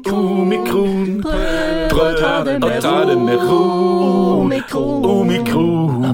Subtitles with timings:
[0.00, 1.22] Omikron.
[1.90, 3.60] Prøv å ta det med ta det med ro.
[4.40, 5.04] Omikron.
[5.04, 6.11] Omikron.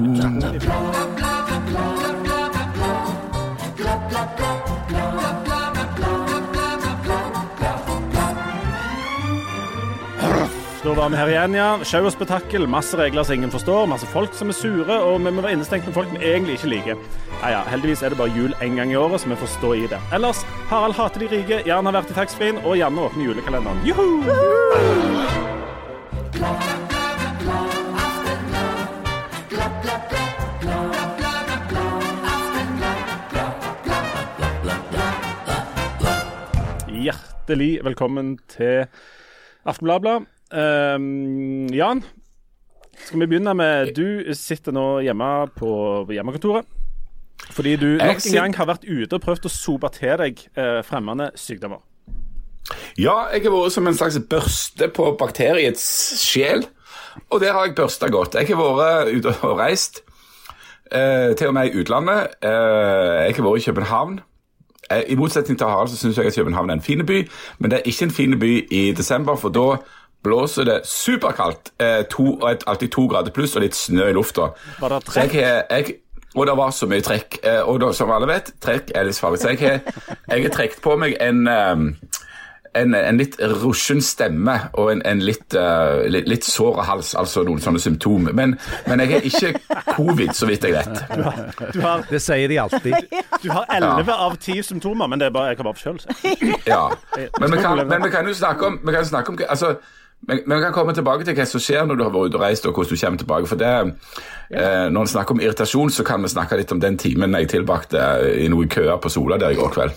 [10.99, 11.67] Var vi her igjen, ja.
[11.87, 15.31] Show og spetakkel, masse regler som ingen forstår, masse folk som er sure, og vi
[15.31, 17.03] må være innestengt med folk vi egentlig ikke liker.
[17.39, 19.69] Ja ja, heldigvis er det bare jul én gang i året, så vi får stå
[19.79, 19.99] i det.
[20.11, 23.79] Ellers, Harald hater de rike, Jan har vært i taxfree-en, og Janne åpner julekalenderen.
[23.87, 24.27] Juhu!
[36.91, 38.83] Hjertelig velkommen til
[39.63, 40.27] Aftenbladet.
[40.53, 42.03] Ehm, Jan,
[43.05, 45.71] skal vi begynne med Du sitter nå hjemme på
[46.09, 46.65] hjemmekontoret.
[47.49, 50.81] Fordi du nok en gang har vært ute og prøvd å sope til deg eh,
[50.85, 51.79] fremmede sykdommer.
[52.99, 55.85] Ja, jeg har vært som en slags børste på bakteriets
[56.21, 56.65] sjel.
[57.29, 58.35] Og der har jeg børsta godt.
[58.35, 60.03] Jeg har vært ute og reist,
[60.91, 62.35] eh, til og med i utlandet.
[62.43, 64.19] Eh, jeg har vært i København.
[64.91, 67.23] Eh, I motsetning til Harald så syns jeg at København er en fin by,
[67.59, 69.77] men det er ikke en fin by i desember, for da
[70.23, 71.71] blåser det superkaldt.
[71.79, 74.51] Eh, to, alltid to grader pluss og litt snø i lufta.
[74.81, 75.33] Var det trekk?
[75.39, 75.95] jeg, jeg,
[76.35, 77.39] og det var så mye trekk.
[77.43, 79.39] eh, Og da, som alle vet, trekk er livsfarlig.
[79.41, 79.79] Så jeg har,
[80.29, 81.85] jeg har trukket på meg en, eh,
[82.77, 87.41] en, en litt rusjen stemme og en, en litt, uh, litt, litt sår hals, altså
[87.47, 88.35] noen sånne symptomer.
[88.37, 88.53] Men,
[88.85, 91.01] men jeg har ikke covid, så vidt jeg vet.
[91.73, 93.09] Du har, Det sier de alltid.
[93.43, 95.97] du har 11 av 10 symptomer, men det er bare jeg kommer opp sjøl.
[96.69, 96.83] Ja.
[97.41, 99.73] Men vi kan, men vi kan jo snakke om, vi kan snakke om altså,
[100.27, 102.39] men, men vi kan komme tilbake til hva som skjer når du har vært ute
[102.39, 103.49] og reist, og hvordan du kommer tilbake.
[103.49, 103.71] For det,
[104.49, 107.49] eh, Når en snakker om irritasjon, så kan vi snakke litt om den timen jeg
[107.55, 108.03] tilbrakte
[108.35, 109.95] i noen køer på Sola der i går kveld.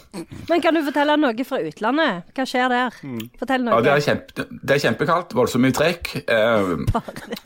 [0.49, 2.33] Men kan du fortelle noe fra utlandet?
[2.37, 3.03] Hva skjer der?
[3.41, 3.77] Fortell noe.
[3.77, 6.15] Ja, det, er kjempe, det er kjempekaldt, voldsomt mye trekk.
[6.23, 6.75] Eh,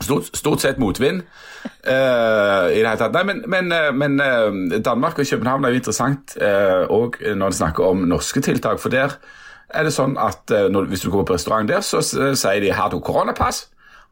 [0.05, 1.25] stort, stort sett motvind.
[1.87, 3.15] Eh, i det hele tatt.
[3.15, 7.59] Nei, men, men, eh, men eh, Danmark og København er jo interessant òg når en
[7.61, 8.81] snakker om norske tiltak.
[8.83, 9.17] For der
[9.69, 12.71] er det sånn at eh, når, hvis du går på restaurant der, så sier de
[12.71, 13.67] 'har du koronapass'?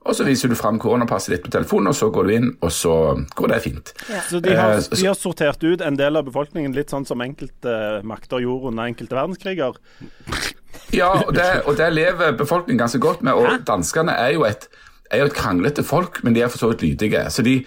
[0.05, 2.71] Og så viser du fram koronapasset ditt på telefonen, og så går du inn, og
[2.73, 2.93] så
[3.37, 3.93] går det fint.
[4.29, 7.23] Så de har, Eh, de har sortert ut en del av befolkningen, litt sånn som
[7.25, 9.79] enkelte makter gjorde under enkelte verdenskriger.
[10.93, 13.33] Ja, og det, og det lever befolkningen ganske godt med.
[13.33, 14.69] Og danskene er jo et,
[15.09, 17.25] er jo et kranglete folk, men de er for så vidt lydige.
[17.33, 17.65] Så, de,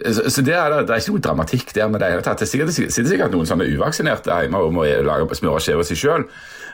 [0.00, 2.40] så, så det, er, det er ikke noe dramatikk der med det hele tatt.
[2.40, 5.84] Det sikkert, det sitter sikkert noen som er uvaksinerte hjemme og må lage smøre skjeve
[5.84, 6.30] seg sjøl.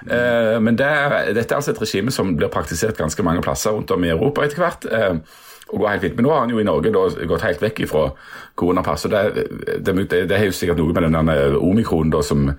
[0.07, 0.91] Eh, men det
[1.37, 4.45] dette er altså et regime som blir praktisert ganske mange plasser rundt om i Europa
[4.45, 4.87] etter hvert.
[4.91, 5.17] Eh,
[5.73, 6.17] og går helt fint.
[6.19, 8.03] Men nå har han jo i Norge gått helt vekk fra
[8.61, 9.07] koronapass.
[9.07, 9.47] og det,
[9.81, 12.51] det, det, det er jo sikkert noe med den omikronen da, som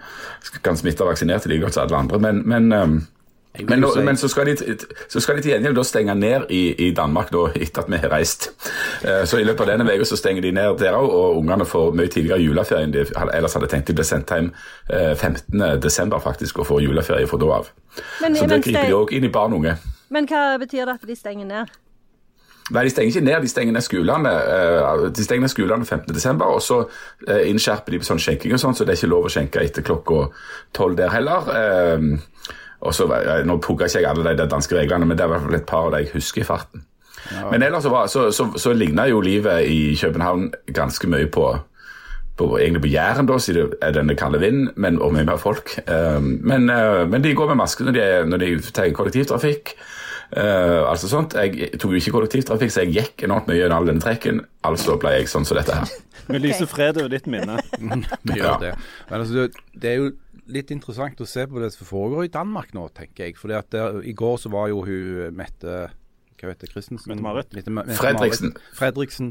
[0.65, 2.21] kan smitte vaksinerte like godt som alle andre.
[2.23, 2.95] Men, men eh,
[3.69, 4.75] men, nå, men så, skal de,
[5.07, 8.09] så skal de til gjengjeld stenge ned i, i Danmark da, etter at vi har
[8.09, 8.47] reist.
[9.05, 11.65] Eh, Så i løpet av denne uka så stenger de ned der òg, og ungene
[11.69, 13.05] får mye tidligere juleferie enn de
[13.37, 13.87] ellers hadde tenkt.
[13.91, 14.49] De ble sendt hjem
[14.89, 15.79] eh, 15.
[15.83, 17.69] desember faktisk og får juleferie fra da av.
[18.25, 19.77] Men, Så det griper de òg inn i barn og unge.
[20.09, 21.79] men hva betyr det at de stenger ned?
[22.71, 24.29] Nei, de stenger ikke ned, de stenger ned skolene.
[24.31, 26.13] eh, De stenger ned skolene 15.
[26.15, 26.81] desember, og så
[27.27, 29.61] eh, innskjerper de på sånn skjenking og sånn, så det er ikke lov å skjenke
[29.61, 30.29] etter klokka
[30.73, 31.51] tolv der heller.
[32.83, 33.07] Og så,
[33.47, 35.65] Nå pugga ikke jeg alle de danske reglene, men det er i hvert fall et
[35.69, 36.83] par av de jeg husker i farten.
[37.51, 41.53] Men ellers så, var, så, så, så ligna jo livet i København ganske mye på
[42.33, 45.37] på, egentlig på Jæren, da, siden det er denne kalde vinden, men, og mye mer
[45.37, 45.75] folk.
[45.85, 49.75] Eh, men, eh, men de går med maske når de, når de tar kollektivtrafikk.
[50.33, 51.35] Uh, altså sånt.
[51.37, 54.39] Jeg tok jo ikke kollektivtrafikk, så jeg gikk enormt mye gjennom all denne trekken.
[54.65, 55.91] Altså ble jeg sånn som dette her.
[56.31, 57.59] Vi lyser fred over ditt minne.
[57.77, 57.91] Vi
[58.39, 58.55] Ja.
[58.55, 58.71] gjør det.
[59.11, 60.07] Men altså, det- det er jo
[60.47, 63.37] litt interessant å se på det som foregår i Danmark nå, tenker jeg.
[63.39, 65.89] Fordi at der, I går så var jo hun Mette
[66.43, 67.07] hva heter Christensen?
[67.07, 67.53] Mette-Marit.
[67.55, 68.49] Mette- Mette- Fredriksen.
[68.51, 69.29] Marit Fredriksen.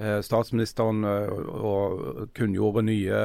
[0.00, 3.20] Eh, statsministeren eh, og, og kunngjorde nye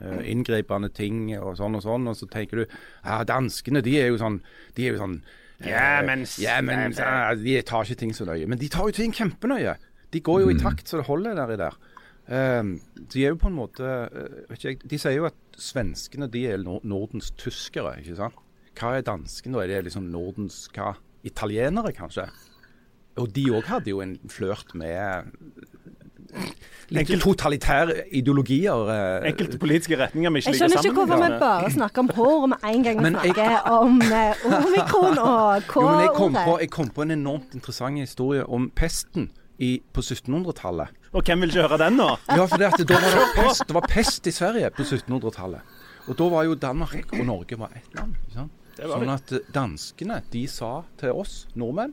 [0.00, 2.08] eh, inngripende ting og sånn og sånn.
[2.10, 4.40] Og så tenker du ja, danskene de er jo sånn
[4.74, 5.20] de er jo sånn
[5.62, 8.48] Ja, eh, men- ja, men ja, De tar ikke ting så nøye.
[8.50, 9.76] Men de tar jo ting kjempenøye.
[10.10, 11.76] De går jo i takt så det holder der i der.
[12.30, 12.62] Eh,
[13.10, 16.28] de er jo på en måte eh, vet ikke, jeg, De sier jo at svenskene
[16.30, 18.38] de er Nordens tyskere, ikke sant?
[18.78, 19.58] Hva er danskene?
[19.58, 19.64] da?
[19.66, 20.92] Er det liksom Nordens hva?
[21.26, 22.28] Italienere, kanskje?
[23.20, 25.26] Og de òg hadde jo en flørt med
[26.90, 28.88] litt Enkelt- totalitære ideologier.
[28.94, 32.46] eh, Enkelte politiske retninger vi ikke Jeg skjønner ikke hvorfor vi bare snakker om hår
[32.54, 36.00] med en gang vi Men jeg- snakker om eh, omikron og k-ordet.
[36.06, 40.88] jeg kom, på, jeg kom på en enormt interessant historie om pesten i, på 1700-tallet.
[41.10, 42.08] Og hvem vil ikke høre den nå?
[42.30, 45.78] Ja, for det, da var det, pest, det var pest i Sverige på 1700-tallet.
[46.06, 48.14] Og da var jo Danmark og Norge var ett land.
[48.34, 48.50] Sånn
[49.12, 50.70] at eh, danskene de sa
[51.00, 51.92] til oss nordmenn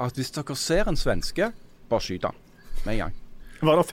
[0.00, 1.50] at hvis dere ser en svenske,
[1.90, 2.38] bare skyt han
[2.86, 3.18] med en gang.
[3.62, 3.86] Var det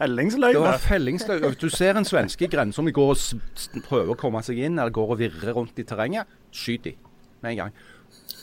[0.54, 1.40] Det var fellingsløy.
[1.44, 4.80] Hvis du ser en svenske i grensa, de går og prøver å komme seg inn,
[4.80, 6.96] eller går og virrer rundt i terrenget, skyt de
[7.44, 7.76] med en gang.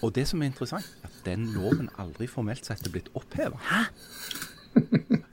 [0.06, 3.58] Og det som er interessant, er at den loven aldri formelt sett er blitt oppheva.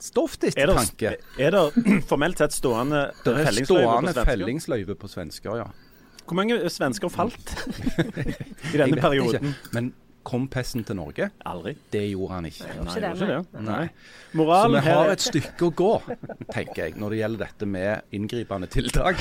[0.03, 1.15] Stoff ditt Er det, tanke.
[1.39, 4.29] er det formelt sett stående Det er fellingsløype på svensker?
[4.31, 5.67] fellingsløyve på svensker, ja.
[6.23, 7.53] Hvor mange svensker falt
[8.73, 9.51] i denne perioden?
[9.53, 9.73] ikke.
[9.75, 9.93] Men
[10.23, 11.25] kom pesten til Norge?
[11.51, 11.73] Aldri.
[11.91, 12.67] Det gjorde han ikke.
[12.87, 13.63] Nei, det, ikke det.
[13.67, 13.87] Nei.
[14.31, 15.89] Så vi har et stykke å gå,
[16.53, 19.19] tenker jeg, når det gjelder dette med inngripende tiltak.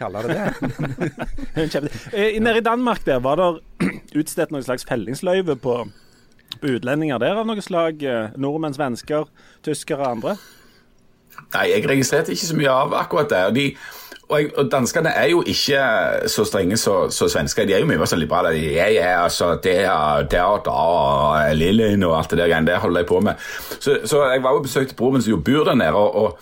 [0.00, 1.12] kalle det det.
[2.14, 3.46] Eh, Nede i Danmark der var det
[4.20, 5.76] utstedt noe slags fellingsløyve på
[6.62, 8.02] utlendinger der av noe slag.
[8.02, 9.28] eh, Nordmenn, svensker,
[9.64, 10.36] tyskere og andre.
[11.54, 13.42] Nei, jeg registrerte ikke så mye av akkurat det.
[13.46, 13.66] Og, de,
[14.56, 15.82] og, danskene er jo ikke
[16.30, 17.66] så strenge som svensker.
[17.66, 18.54] De er jo mye mer sånn liberale.
[18.54, 22.82] De, ja, ja, altså, det er der og da, og og alt det der der
[22.82, 23.34] holder jeg på med.
[23.78, 26.38] Så, så jeg var jo besøkte broren min som jo bor der nede, og, og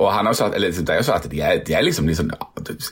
[0.00, 2.06] og han har sagt, eller det er jo så at de er, de er liksom,
[2.08, 2.30] liksom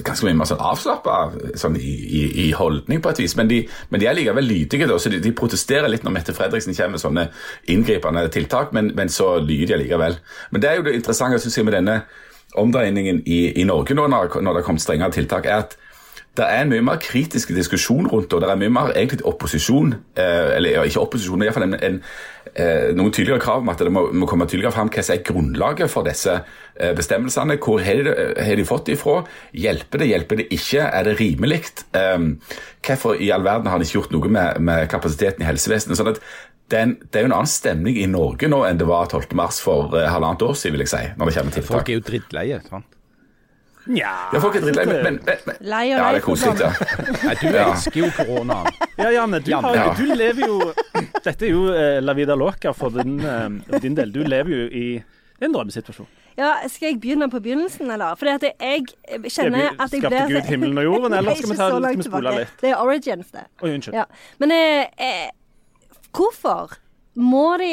[0.05, 1.17] ganske mye mer sånn avslappa
[1.57, 4.89] sånn i, i, i holdning på et vis, men de, men de er likevel lydige.
[4.91, 7.27] Da, så de, de protesterer litt når Mette Fredriksen kommer med sånne
[7.73, 10.19] inngripende tiltak, men, men så lyder de allikevel.
[10.53, 12.01] Men det er jo det interessante synes jeg, med denne
[12.61, 15.79] omdreiningen i, i Norge nå, når, når det har kommet strengere tiltak, er at
[16.39, 19.25] det er en mye mer kritisk diskusjon rundt det, og det er mye mer egentlig
[19.27, 21.97] opposisjon, eh, eller ja, ikke opposisjon, men i hvert fall en, en,
[22.53, 25.25] eh, noen tydeligere krav om at det må, må komme tydeligere fram hva som er
[25.27, 27.59] grunnlaget for disse eh, bestemmelsene.
[27.65, 28.15] Hvor har de,
[28.47, 29.23] har de fått det ifra?
[29.57, 30.85] Hjelper det, hjelper det ikke?
[30.87, 31.63] Er det rimelig?
[31.97, 32.37] Um,
[32.87, 35.99] hvorfor i all verden har de ikke gjort noe med, med kapasiteten i helsevesenet?
[35.99, 36.23] Sånn at
[36.69, 39.09] det er, en, det er jo en annen stemning i Norge nå enn det var
[39.09, 39.33] 12.
[39.41, 41.67] mars for eh, halvannet år siden, vil jeg si, når det kommer til.
[41.73, 42.63] Folk er jo drittleie.
[42.69, 42.98] sant?
[43.89, 46.61] Nja Ja, folk er drittlei, men, men, men, men Lei og Ja, det er koselig,
[46.61, 46.73] ja.
[47.29, 47.65] Nei, du Ja.
[47.73, 48.59] elsker jo korona.
[48.99, 49.87] Ja, Janne, du, har, Ja.
[49.97, 50.59] du lever jo
[51.25, 54.13] Dette er jo eh, la vida loca for din, eh, din del.
[54.13, 54.87] Du lever jo i
[55.41, 56.07] en drømmesituasjon.
[56.39, 58.15] Ja, Skal jeg begynne på begynnelsen, eller?
[58.15, 58.85] Fordi at jeg
[59.31, 62.07] kjenner at jeg Skapte blir Gud himmelen og jorden, eller skal vi, ta, skal vi
[62.07, 62.53] spole litt?
[62.61, 63.47] Det er origins, det.
[63.63, 63.97] Oi, unnskyld.
[63.99, 64.05] Ja.
[64.39, 65.31] Men eh, eh,
[66.15, 66.77] hvorfor
[67.19, 67.73] må de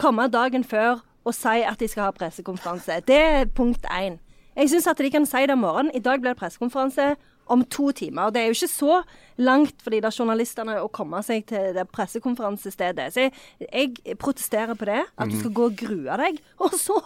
[0.00, 3.00] komme dagen før og si at de skal ha pressekonferanse?
[3.08, 4.16] Det er punkt én.
[4.56, 5.92] Jeg syns at de kan si det om morgenen.
[5.94, 7.14] I dag blir det pressekonferanse
[7.52, 8.22] om to timer.
[8.28, 9.00] Og det er jo ikke så
[9.36, 13.10] langt for de der journalistene å komme seg til det pressekonferansestedet.
[13.14, 15.02] Så jeg, jeg protesterer på det.
[15.16, 16.40] At du skal gå og grue deg.
[16.64, 16.96] Og så,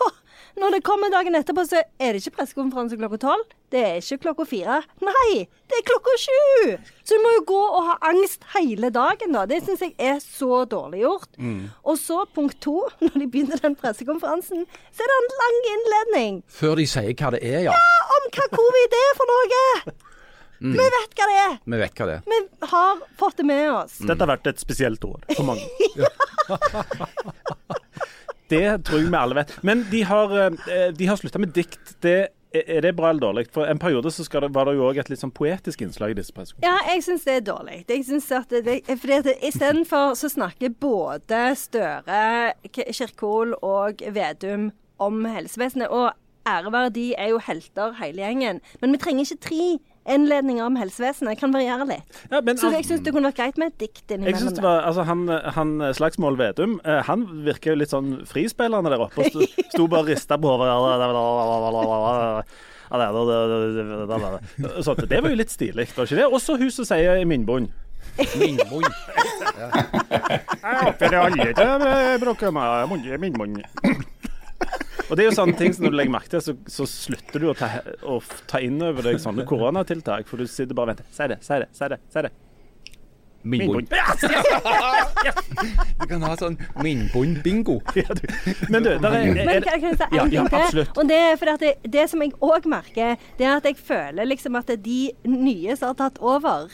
[0.59, 3.45] når det kommer dagen etterpå, så er det ikke pressekonferanse klokka tolv.
[3.71, 4.81] Det er ikke klokka fire.
[5.05, 6.73] Nei, det er klokka sju!
[7.07, 9.45] Så du må jo gå og ha angst hele dagen, da.
[9.47, 11.39] Det syns jeg er så dårlig gjort.
[11.87, 16.41] Og så punkt to, når de begynner den pressekonferansen, så er det en lang innledning
[16.51, 17.77] Før de sier hva det er, ja.
[17.77, 19.65] Ja, om hva covid er for noe.
[20.61, 21.55] Vi vet hva det er.
[21.73, 22.25] Vi vet hva det er.
[22.29, 23.95] Vi har fått det med oss.
[24.03, 25.65] Dette har vært et spesielt år for mange.
[28.51, 29.55] det tror jeg vi alle vet.
[29.67, 31.97] Men de har, eh, de har slutta med dikt.
[32.03, 32.19] Det,
[32.53, 33.47] er det bra eller dårlig?
[33.55, 36.19] For en periode så det, var det jo òg et litt sånn poetisk innslag i
[36.19, 36.67] disse pressekonferansene.
[36.67, 37.85] Ja, jeg syns det er dårlig.
[37.89, 45.25] Jeg synes at det, fordi at Istedenfor så snakker både Støre, Kirkol og Vedum om
[45.25, 45.89] helsevesenet.
[45.95, 46.11] Og
[46.49, 48.61] ære være de er jo helter hele gjengen.
[48.81, 49.65] Men vi trenger ikke tre
[50.15, 51.39] innledninger om helsevesenet.
[51.41, 52.01] Kan variere litt.
[52.31, 54.65] Ja, men, Så jeg syns det kunne vært greit med et dikt jeg synes det
[54.65, 59.29] var, altså han, han Slagsmål Vedum eh, Han virker jo litt sånn frispillende der oppe.
[59.31, 60.69] Sto, sto bare og rista på hodet.
[64.83, 66.27] Så det var jo litt stilig, var ikke det?
[66.27, 67.47] Også hun som sier i min
[68.41, 68.85] Mingbond.
[75.09, 77.43] Og det er jo sånne ting som når du legger merke til, så, så slutter
[77.43, 77.71] du å ta,
[78.05, 80.29] å ta inn over deg sånne koronatiltak.
[80.31, 81.11] For du sitter bare og venter.
[81.17, 82.01] Si det, si det, si det.
[82.13, 82.33] si det.
[83.43, 83.89] Mingbond.
[83.91, 85.33] Ja,
[86.01, 87.79] Du kan ha sånn minnbånd-bingo.
[88.01, 88.05] ja.
[88.69, 90.85] Men du, der er, Men er, kan, kan jeg si en Ja, ting ja, til?
[90.93, 93.81] Og det, er fordi at det, det som jeg òg merker, det er at jeg
[93.81, 96.69] føler liksom at de nye som har tatt over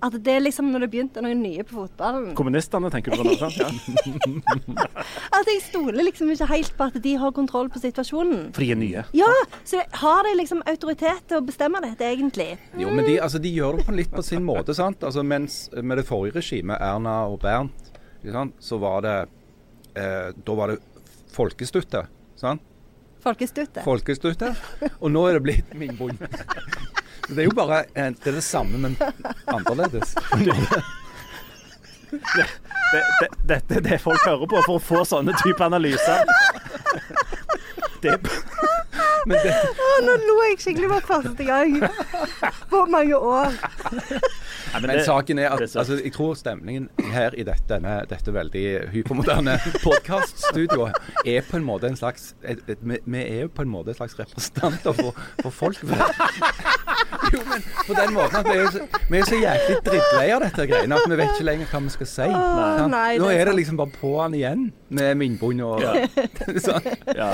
[0.00, 3.26] At det er liksom når det begynte noen nye på fotballen Kommunistene, tenker du på
[3.26, 3.50] nå?
[3.60, 3.68] Ja.
[5.36, 8.46] At jeg stoler liksom ikke helt på at de har kontroll på situasjonen.
[8.56, 9.02] For de er nye.
[9.16, 9.28] Ja,
[9.68, 12.54] så har de liksom autoritet til å bestemme dette, egentlig?
[12.80, 15.04] Jo, men de, altså, de gjør det på litt på sin måte, sant.
[15.06, 17.92] Altså, mens med det forrige regimet, Erna og Bernt,
[18.24, 18.56] sant?
[18.60, 19.16] så var det
[20.00, 20.80] eh, Da var det
[21.34, 22.06] folkestøtte.
[22.40, 22.64] Sant?
[23.20, 23.84] Folkestøtte.
[23.84, 24.54] Folkestøtte.
[25.00, 26.24] Og nå er det blitt mingbond.
[27.28, 28.96] Det er jo bare eh, det, er det samme, men
[29.46, 30.14] annerledes.
[32.10, 32.46] Det,
[33.20, 36.24] det, dette er det folk hører på for å få sånne type analyser.
[38.02, 38.79] Det, Men
[39.28, 41.76] det, Å, nå lo jeg skikkelig for første gang
[42.70, 43.52] på mange år.
[43.90, 47.66] Nei, men Men det- saken er at er altså, jeg tror stemningen her i dette,
[47.68, 50.94] denne, dette veldig hypermoderne podkaststudioet
[51.26, 53.92] er på en måte en slags et, et, vi, vi er jo på en måte
[53.94, 55.82] en slags representanter for, for folk.
[57.34, 60.44] jo, men på den måten at vi er, så, vi er så jæklig drittlei av
[60.44, 62.28] dette greiene at vi vet ikke lenger hva vi skal si.
[62.30, 62.90] sant?
[62.94, 65.94] nei, Nå er er det liksom bare på'n igjen med munnbind og Ja.
[66.66, 66.86] sånn.
[67.16, 67.30] Ja.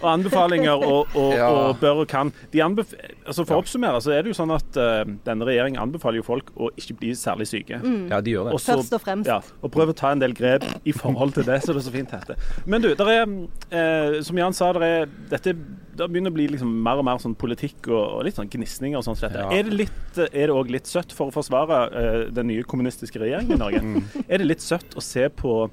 [0.00, 1.48] Og anbefalinger og, og, Ja.
[1.50, 2.32] og bør og kan.
[2.52, 5.80] De anbef altså For å oppsummere så er det jo sånn at uh, denne regjeringen
[5.82, 7.80] anbefaler jo folk å ikke bli særlig syke.
[8.10, 8.56] Ja, de gjør det.
[8.58, 9.30] Også, Først og fremst.
[9.30, 11.94] Ja, og prøve å ta en del grep i forhold til det, som det så
[11.94, 12.40] fint heter.
[12.66, 15.56] Men du, der er, uh, som Jan sa, der er, dette
[15.92, 18.98] det begynner å bli liksom mer og mer sånn politikk og, og litt sånn gnisninger
[18.98, 19.18] og sånn.
[19.18, 19.44] som dette.
[19.44, 19.58] Ja.
[19.58, 23.58] Er det litt, er òg litt søtt for å forsvare uh, den nye kommunistiske regjeringen
[23.58, 23.82] i Norge?
[23.82, 24.24] Mm.
[24.24, 25.66] Er det litt søtt å se på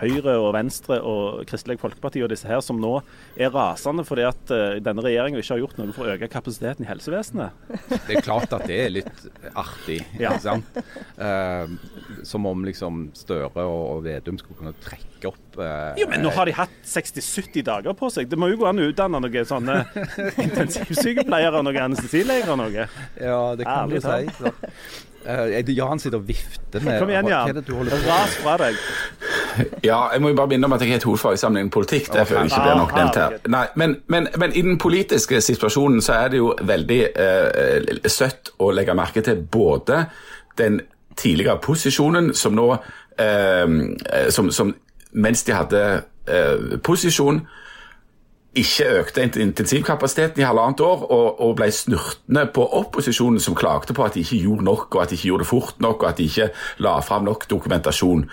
[0.00, 2.94] Høyre og Venstre og Kristelig Folkeparti og disse her som nå
[3.36, 6.86] er rasende fordi at eh, denne regjeringen ikke har gjort noe for å øke kapasiteten
[6.86, 7.62] i helsevesenet?
[8.08, 9.22] Det er klart at det er litt
[9.52, 10.00] artig.
[10.18, 10.32] Ja.
[10.32, 10.80] ikke sant?
[11.16, 11.76] Eh,
[12.26, 16.32] som om liksom Støre og, og Vedum skulle kunne trekke opp eh, Jo, men nå
[16.34, 18.30] har de hatt 60-70 dager på seg.
[18.32, 19.82] Det må jo gå an å utdanne noen sånne
[20.46, 22.88] intensivsykepleiere, og noen anestesilegere og noe.
[23.20, 25.11] Ja, det kan Ærlig du si.
[25.22, 25.28] Så.
[25.30, 27.62] Eh, Jan sitter og vifter med Kom igjen, Jan.
[28.06, 28.78] Ras fra deg.
[29.84, 32.12] Ja, jeg må jo bare minne om at jeg har et hovedfagsamling i politikk.
[32.12, 33.36] Derfor jeg ikke blir nok nevnt her.
[33.52, 38.54] Nei, men, men, men i den politiske situasjonen så er det jo veldig eh, søtt
[38.58, 40.06] å legge merke til både
[40.58, 40.80] den
[41.16, 42.68] tidligere posisjonen som nå
[43.20, 43.76] eh,
[44.32, 44.72] som, som
[45.12, 45.82] mens de hadde
[46.26, 47.42] eh, posisjon
[48.52, 54.04] ikke økte intensivkapasiteten i halvannet år, og, og ble snurtende på opposisjonen som klagde på
[54.04, 56.18] at de ikke gjorde nok, og at de ikke gjorde det fort nok, og at
[56.18, 56.50] de ikke
[56.84, 58.26] la fram nok dokumentasjon.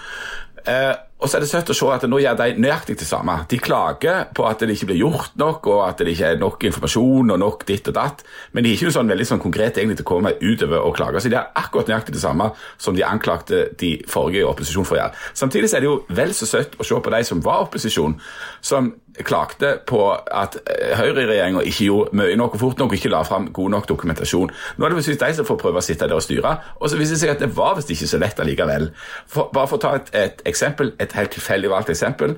[0.67, 3.33] Eh, og så er det søtt å se at nå gjør de nøyaktig det samme.
[3.51, 6.63] De klager på at det ikke blir gjort nok, og at det ikke er nok
[6.69, 8.23] informasjon og nok ditt og datt,
[8.53, 10.95] men de er ikke noe sånn veldig sånn konkret egentlig til å komme utover og
[10.95, 11.19] klage.
[11.19, 14.95] Så de er akkurat nøyaktig det samme som de anklagte de forrige i opposisjon for
[14.95, 15.27] å gjøre.
[15.43, 18.15] Samtidig er det jo vel så søtt å se på de som var opposisjon,
[18.63, 18.93] som
[19.25, 23.21] klagde på at høyreregjeringa Høyre-regjeringa ikke gjorde mye nok og fort nok og ikke la
[23.27, 24.51] fram god nok dokumentasjon.
[24.77, 26.99] Nå er det visst de som får prøve å sitte der og styre, og så
[26.99, 28.89] viser det seg at det var visst ikke så lett allikevel.
[29.29, 32.37] For, bare for å ta et, et eksempel, et helt tilfeldig valgt eksempel.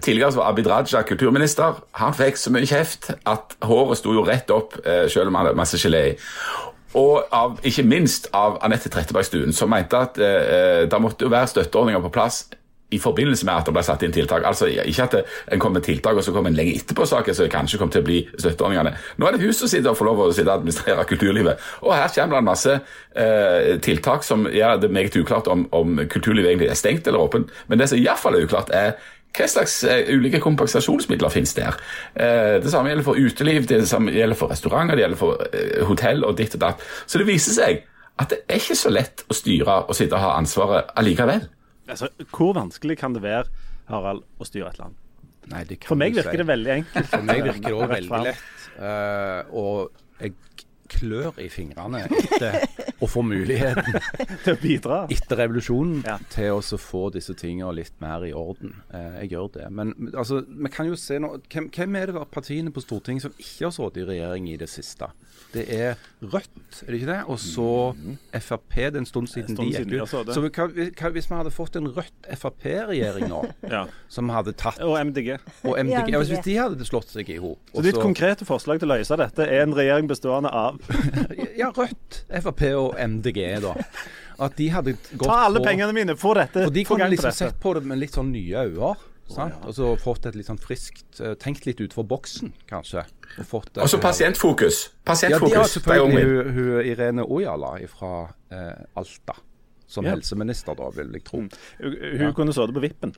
[0.00, 1.78] Tidligere så var Abid Raja kulturminister.
[2.00, 5.46] Han fikk så mye kjeft at håret sto jo rett opp, eh, selv om han
[5.46, 6.16] hadde masse gelé i.
[6.98, 11.50] Og av, ikke minst av Anette Trettebergstuen, som mente at eh, det måtte jo være
[11.50, 12.44] støtteordninger på plass
[12.92, 14.44] i forbindelse med at det ble satt inn tiltak.
[14.46, 15.16] Altså Ikke at
[15.52, 18.04] en kom med tiltak, og så kom en lenge etterpå saken, det kanskje kom til
[18.04, 18.92] å bli støtteordningene.
[19.18, 21.64] Nå er det hun som sitter og får lov å sitte og administrere kulturlivet.
[21.82, 25.98] Og her kommer det en masse eh, tiltak som gjør det meget uklart om, om
[26.04, 27.52] kulturlivet egentlig er stengt eller åpent.
[27.68, 28.94] Men det som iallfall er uklart, er
[29.34, 31.74] hva slags eh, ulike kompensasjonsmidler finnes der?
[32.14, 35.82] Eh, det samme gjelder for uteliv, det samme gjelder for restauranter, det gjelder for eh,
[35.88, 36.86] hotell og ditt og datt.
[37.06, 37.82] Så det viser seg
[38.22, 41.48] at det er ikke så lett å styre og sitte og ha ansvaret allikevel.
[41.88, 43.50] Altså, hvor vanskelig kan det være,
[43.90, 45.00] Harald, å styre et land?
[45.52, 46.40] Nei, det kan For meg virker si.
[46.40, 47.10] det veldig enkelt.
[47.12, 48.44] For meg virker det òg veldig lett.
[48.78, 50.32] Uh, og jeg
[50.88, 52.60] klør i fingrene etter
[53.02, 53.96] å få muligheten
[54.44, 54.98] til å bidra.
[55.12, 56.18] etter revolusjonen Ja.
[56.32, 58.74] til å få disse tingene litt mer i orden.
[58.92, 59.70] Eh, jeg gjør det.
[59.72, 63.22] Men altså, vi kan jo se nå hvem, hvem er det av partiene på Stortinget
[63.28, 65.08] som ikke har sittet i regjering i det siste?
[65.54, 67.20] Det er Rødt, er det ikke det?
[67.30, 67.66] Og så
[68.42, 68.74] Frp.
[68.74, 70.32] Det er en stund siden stund de siden de gikk ut.
[70.34, 73.42] Så vi kan, kan, hvis vi hadde fått en Rødt-Frp-regjering nå,
[73.74, 73.84] Ja.
[74.10, 75.36] som hadde tatt Og MDG.
[75.64, 76.18] Og MDG, ja, MDG.
[76.32, 79.46] Hvis de hadde slått seg i hop Så ditt konkrete forslag til å løse dette
[79.46, 80.73] er en regjering bestående av
[81.60, 83.74] Ja, Rødt, Frp og MDG, da.
[84.44, 87.30] At de hadde gått Ta alle på pengene mine, få dette, For de kunne liksom
[87.30, 87.38] dette.
[87.38, 88.94] sett på det med litt sånn nye øyne.
[89.30, 89.54] sant?
[89.64, 93.04] Og så fått et litt sånn friskt eh, Tenkt litt utenfor boksen, kanskje.
[93.38, 94.90] Og fått Også pasientfokus.
[95.04, 95.50] pasientfokus.
[95.52, 98.10] Ja, de har selvfølgelig hun, hun Irene Ojala fra
[98.50, 99.38] eh, Alta.
[99.86, 100.10] Som Ja.
[100.16, 101.38] helseminister, da, vil jeg tro.
[101.78, 103.12] Hun, hun kunne sittet på vippen.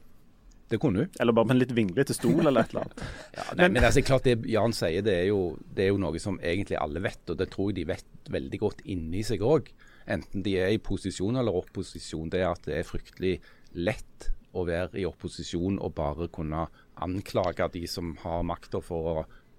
[0.68, 1.18] Det kunne du.
[1.20, 3.02] Eller bare med en litt vinglete stol eller et eller annet.
[3.37, 6.23] Ja, nei, men altså, klart det Jan sier, det er, jo, det er jo noe
[6.23, 9.70] som egentlig alle vet, og det tror jeg de vet veldig godt inni seg òg.
[10.11, 12.30] Enten de er i posisjon eller opposisjon.
[12.32, 13.37] Det er at det er fryktelig
[13.78, 16.66] lett å være i opposisjon og bare kunne
[17.04, 19.16] anklage de som har makta for å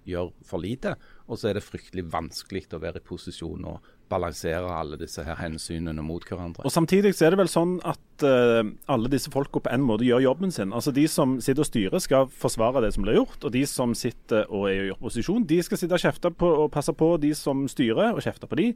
[0.08, 0.96] gjøre for lite.
[1.28, 5.38] Og så er det fryktelig vanskelig å være i posisjon og balansere alle disse her
[5.40, 6.66] hensynene mot hverandre.
[6.66, 8.62] Og Samtidig så er det vel sånn at uh,
[8.92, 10.74] alle disse folka på en måte gjør jobben sin.
[10.76, 13.96] Altså De som sitter og styrer skal forsvare det som blir gjort, og de som
[13.98, 17.34] sitter og er i opposisjon, de skal sitte og kjefte på og passe på de
[17.38, 18.70] som styrer, og kjefte på de.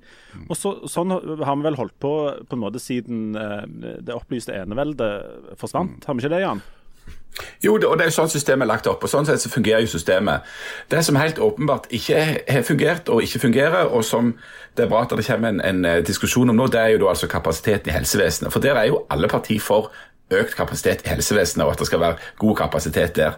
[0.47, 2.11] Og så, Sånn har vi vel holdt på
[2.47, 3.63] på en måte siden uh,
[4.01, 6.05] det opplyste eneveldet forsvant.
[6.07, 6.63] Har vi ikke det, Jan?
[7.63, 9.51] Jo, det, og det er jo sånn systemet er lagt opp, og sånn sett så
[9.53, 10.47] fungerer jo systemet.
[10.89, 14.33] Det som helt åpenbart ikke har fungert og ikke fungerer, og som
[14.77, 17.01] det er bra at det kommer en, en eh, diskusjon om nå, det er jo
[17.03, 18.53] da altså kapasiteten i helsevesenet.
[18.53, 19.91] For der er jo alle partier for
[20.31, 23.31] økt kapasitet i helsevesenet, og at det skal være god kapasitet der.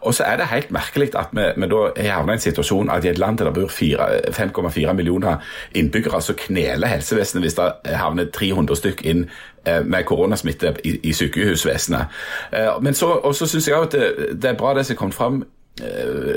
[0.00, 3.04] Og så er det helt merkelig at vi, vi da er i en situasjon at
[3.04, 5.36] i et land der det bor 5,4 millioner
[5.74, 9.26] innbyggere, så kneler helsevesenet hvis det havner 300 stykk inn
[9.66, 12.04] eh, med koronasmitte i, i sykehusvesenet.
[12.52, 14.98] Eh, Men så, og så syns jeg at det, det er bra det som er
[14.98, 15.44] kommet fram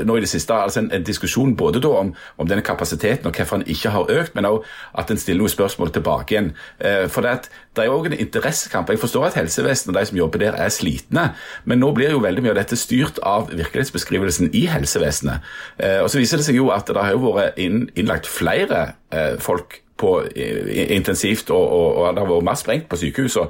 [0.05, 3.59] nå i det siste, altså en, en diskusjon både om, om denne kapasiteten og hvorfor
[3.59, 4.63] den ikke har økt, men også
[5.01, 6.51] at en stiller noen spørsmål tilbake igjen.
[6.79, 8.89] Eh, For det, er jo også en interessekamp.
[8.89, 11.29] Jeg forstår at helsevesenet og de som jobber der er slitne,
[11.65, 15.53] men nå blir jo veldig mye av dette styrt av virkelighetsbeskrivelsen i helsevesenet.
[15.77, 18.93] Eh, Og så viser det seg jo at det har jo vært inn, innlagt flere
[19.11, 23.49] eh, folk på eh, intensivt, og, og, og det har vært mer sprengt på sykehusene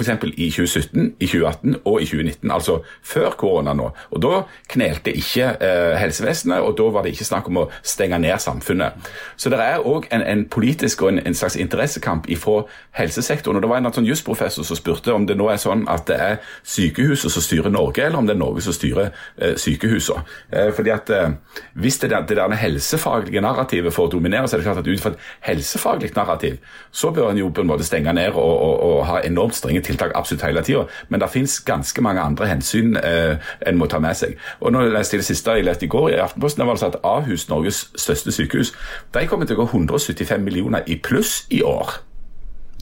[0.00, 0.24] f.eks.
[0.36, 3.90] i 2017, i 2018 og i 2019, altså før korona nå.
[4.10, 8.18] Og Da knelte ikke eh, helsevesenet, og da var det ikke snakk om å stenge
[8.18, 9.10] ned samfunnet.
[9.36, 12.62] Så det er òg en, en politisk og en, en slags interessekamp fra
[12.98, 13.58] helsesektoren.
[13.58, 16.18] og Det var en sånn jusprofessor som spurte om det nå er sånn at det
[16.20, 20.24] er sykehuset som styrer Norge, eller om det er Norge som styrer eh, sykehusene.
[20.52, 21.28] Eh, fordi at eh,
[21.74, 25.00] Hvis det, der, det der helsefaglige narrativet får dominere, så er det klart at ut
[25.00, 26.58] fra et helsefaglig narrativ,
[26.90, 29.80] så bør en jo på en måte stenge ned og, og, og ha enormt strenge
[29.80, 30.84] tiltak absolutt hele tida.
[31.08, 34.36] Men det finnes ganske mange andre hensyn eh, en må ta med seg.
[34.60, 36.84] Og nå leste jeg det siste jeg leste i går i Aftenposten, det var det
[36.84, 38.74] sånn at Ahus, Norges største sykehus,
[39.14, 41.98] de kommer til å gå 175 millioner i pluss i år.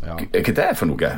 [0.02, 0.14] Ja.
[0.18, 1.12] Hva er det for noe?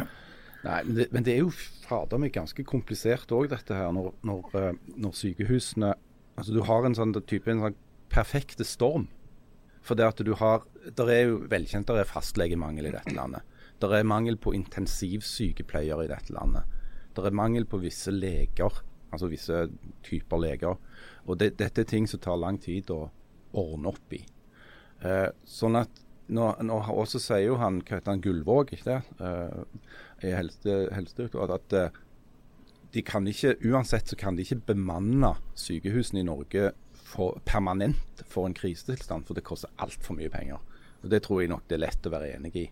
[0.61, 1.53] Nei, men det, men det er jo
[1.91, 3.91] fader meg ganske komplisert òg, dette her.
[3.97, 5.97] Når, når, eh, når sykehusene
[6.41, 7.75] Altså du har en sånn type en sånn
[8.09, 9.09] perfekte storm.
[9.85, 10.63] For det at du har
[10.97, 13.45] Der er jo velkjent der er fastlegemangel i dette landet.
[13.81, 16.69] Der er mangel på intensivsykepleiere i dette landet.
[17.17, 19.65] Det er mangel på visse leger, altså visse
[20.07, 20.77] typer leger.
[21.27, 23.07] Og det, dette er ting som tar lang tid å
[23.57, 24.21] ordne opp i.
[25.01, 29.01] Eh, sånn at nå, nå også sier jo han, hva heter han, Gullvåg, ikke det,
[29.27, 32.01] eh, Helsedirektoratet, at eh,
[32.95, 36.73] de kan ikke, uansett så kan de ikke bemanne sykehusene i Norge
[37.11, 40.63] for, permanent for en krisetilstand, for det koster altfor mye penger.
[41.01, 42.67] Og Det tror jeg nok det er lett å være enig i.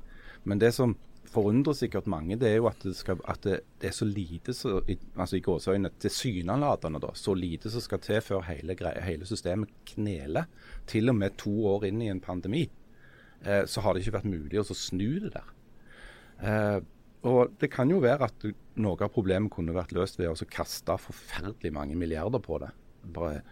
[0.48, 0.96] Men det som
[1.28, 4.54] forundrer sikkert mange, det er jo at det, skal, at det, det er så lite,
[4.56, 9.72] så, altså i gåseøynene, tilsynelatende, da, så lite som skal til før hele, hele systemet
[9.92, 10.48] kneler.
[10.88, 12.64] Til og med to år inn i en pandemi,
[13.44, 15.52] eh, så har det ikke vært mulig å snu det der.
[16.38, 16.78] Eh,
[17.28, 18.44] og Det kan jo være at
[18.78, 22.70] noe av problemet kunne vært løst ved å kaste forferdelig mange milliarder på det.
[23.14, 23.42] Bare,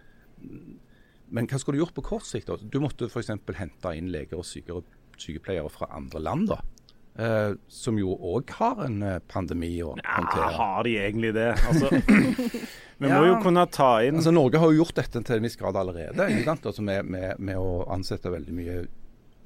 [1.26, 2.46] men hva skulle du gjort på kort sikt?
[2.46, 2.56] da?
[2.56, 3.34] Du måtte f.eks.
[3.58, 6.60] hente inn leger og sykepleiere fra andre land, da.
[7.18, 11.54] Eh, som jo òg har en eh, pandemi å Ja, har de egentlig det?
[11.64, 11.88] Altså,
[13.00, 13.16] vi Ja.
[13.16, 15.78] må jo kunne ta inn Altså, Norge har jo gjort dette til en viss grad
[15.80, 16.26] allerede?
[16.44, 18.76] Altså, med, med, med å ansette veldig mye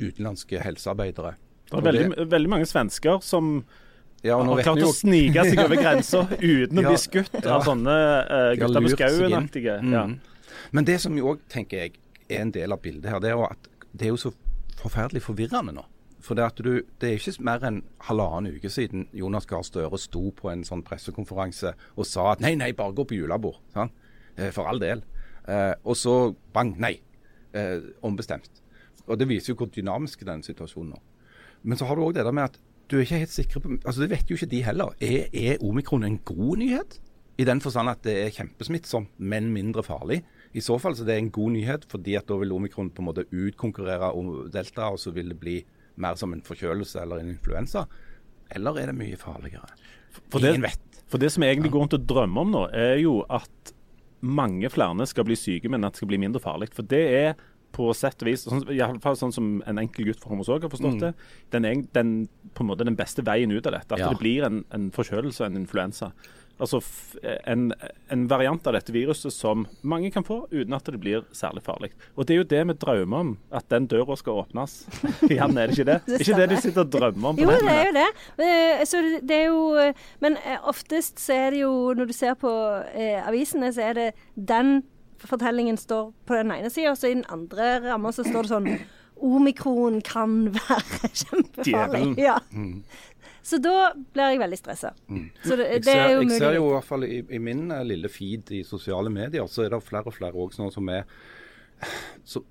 [0.00, 1.36] utenlandske helsearbeidere.
[1.70, 3.52] Det er veldig, veldig, veldig mange svensker som
[4.26, 7.54] ja, har klart å snike seg over grensa uten å bli skutt ja.
[7.54, 9.78] av sånne uh, gutter seg skauen-aktige.
[9.78, 10.04] Ja.
[10.08, 10.18] Mhm.
[10.74, 11.94] Men det som jo òg tenker jeg
[12.26, 14.34] er en del av bildet her, det er jo at det er jo så
[14.80, 15.86] forferdelig forvirrende nå.
[16.20, 20.26] For det, du, det er ikke mer enn halvannen uke siden Jonas Gahr Støre sto
[20.36, 23.60] på en sånn pressekonferanse og sa at nei, nei, bare gå på julebord.
[23.74, 23.94] Sant?
[24.36, 25.04] Eh, For all del.
[25.48, 26.98] Eh, og så bang, nei.
[27.56, 28.62] Eh, ombestemt.
[29.06, 31.06] Og Det viser jo hvor dynamisk denne situasjonen er.
[31.62, 33.68] Men så har du òg det der med at du er ikke helt sikker på
[33.84, 34.94] altså Det vet jo ikke de heller.
[35.00, 37.00] Er, er omikron en god nyhet?
[37.38, 40.20] I den forstand at det er kjempesmittsomt, men mindre farlig.
[40.52, 43.00] I så fall så det er en god nyhet, fordi at da vil omikron på
[43.00, 45.54] en måte utkonkurrere om delta, og så vil det bli
[46.00, 47.86] mer som en forkjølelse eller en influensa.
[48.50, 49.68] Eller er det mye farligere?
[50.32, 51.02] For det, vet.
[51.10, 53.74] For det som jeg egentlig går rundt og drømmer om nå, er jo at
[54.20, 56.68] mange flere skal bli syke, men at det skal bli mindre farlig.
[56.76, 57.30] For det er
[57.70, 60.64] på sett og vis, sånn, i alle fall sånn som en enkel gutt fra Homosog
[60.66, 61.12] har forstått det,
[61.54, 62.10] den, den,
[62.56, 63.94] på en måte den beste veien ut av dette.
[63.94, 64.08] At Ja.
[64.10, 66.10] det blir en, en forkjølelse og en influensa.
[66.60, 66.80] Altså
[67.48, 67.70] en,
[68.12, 71.90] en variant av dette viruset som mange kan få uten at det blir særlig farlig.
[72.16, 74.74] Og det er jo det vi drømmer om, at den døra skal åpnes.
[75.30, 75.98] Jan, er det ikke det?
[76.10, 77.40] Det ikke det du sitter og drømmer om?
[77.40, 78.06] på Jo, det er jo det.
[78.44, 82.12] Eh, Så det er jo eh, Men eh, oftest så er det jo Når du
[82.16, 82.52] ser på
[82.94, 84.82] eh, avisene, så er det den
[85.20, 88.52] fortellingen står på den ene sida, og så i den andre ramma så står det
[88.54, 88.70] sånn
[89.20, 92.14] Omikron kan være kjempefarlig.
[92.22, 92.38] Ja.
[93.42, 94.92] Så da blir jeg veldig stressa.
[95.44, 97.66] Så det, Jeg er ser, jo jeg ser jo i hvert fall i, i min
[97.70, 100.92] eh, lille feed i sosiale medier, så er det flere og flere også sånne som
[100.92, 101.04] er
[102.24, 102.42] så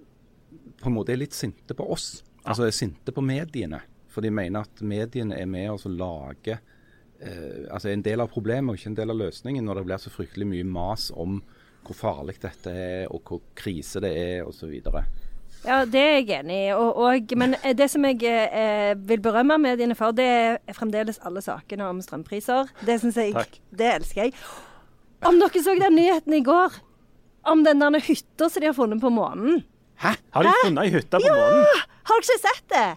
[0.80, 2.24] på en måte er litt sinte på oss.
[2.44, 3.82] Altså er sinte på mediene.
[4.10, 6.58] For de mener at mediene er med oss og lager
[7.22, 10.02] eh, altså en del av problemet og ikke en del av løsningen når det blir
[10.02, 11.42] så fryktelig mye mas om
[11.86, 14.74] hvor farlig dette er, og hvor krise det er, osv.
[15.66, 16.68] Ja, det er jeg enig i.
[16.72, 21.44] Og, og, men det som jeg eh, vil berømme mediene for, det er fremdeles alle
[21.44, 22.72] sakene om strømpriser.
[22.88, 23.60] Det synes jeg, Takk.
[23.76, 24.38] det elsker jeg.
[25.28, 26.80] Om dere så den nyheten i går,
[27.44, 29.64] om den der hytta som de har funnet på månen.
[30.00, 30.16] Hæ?
[30.32, 31.66] Har de funnet ei hytte på månen?
[32.08, 32.90] Har dere ikke sett det?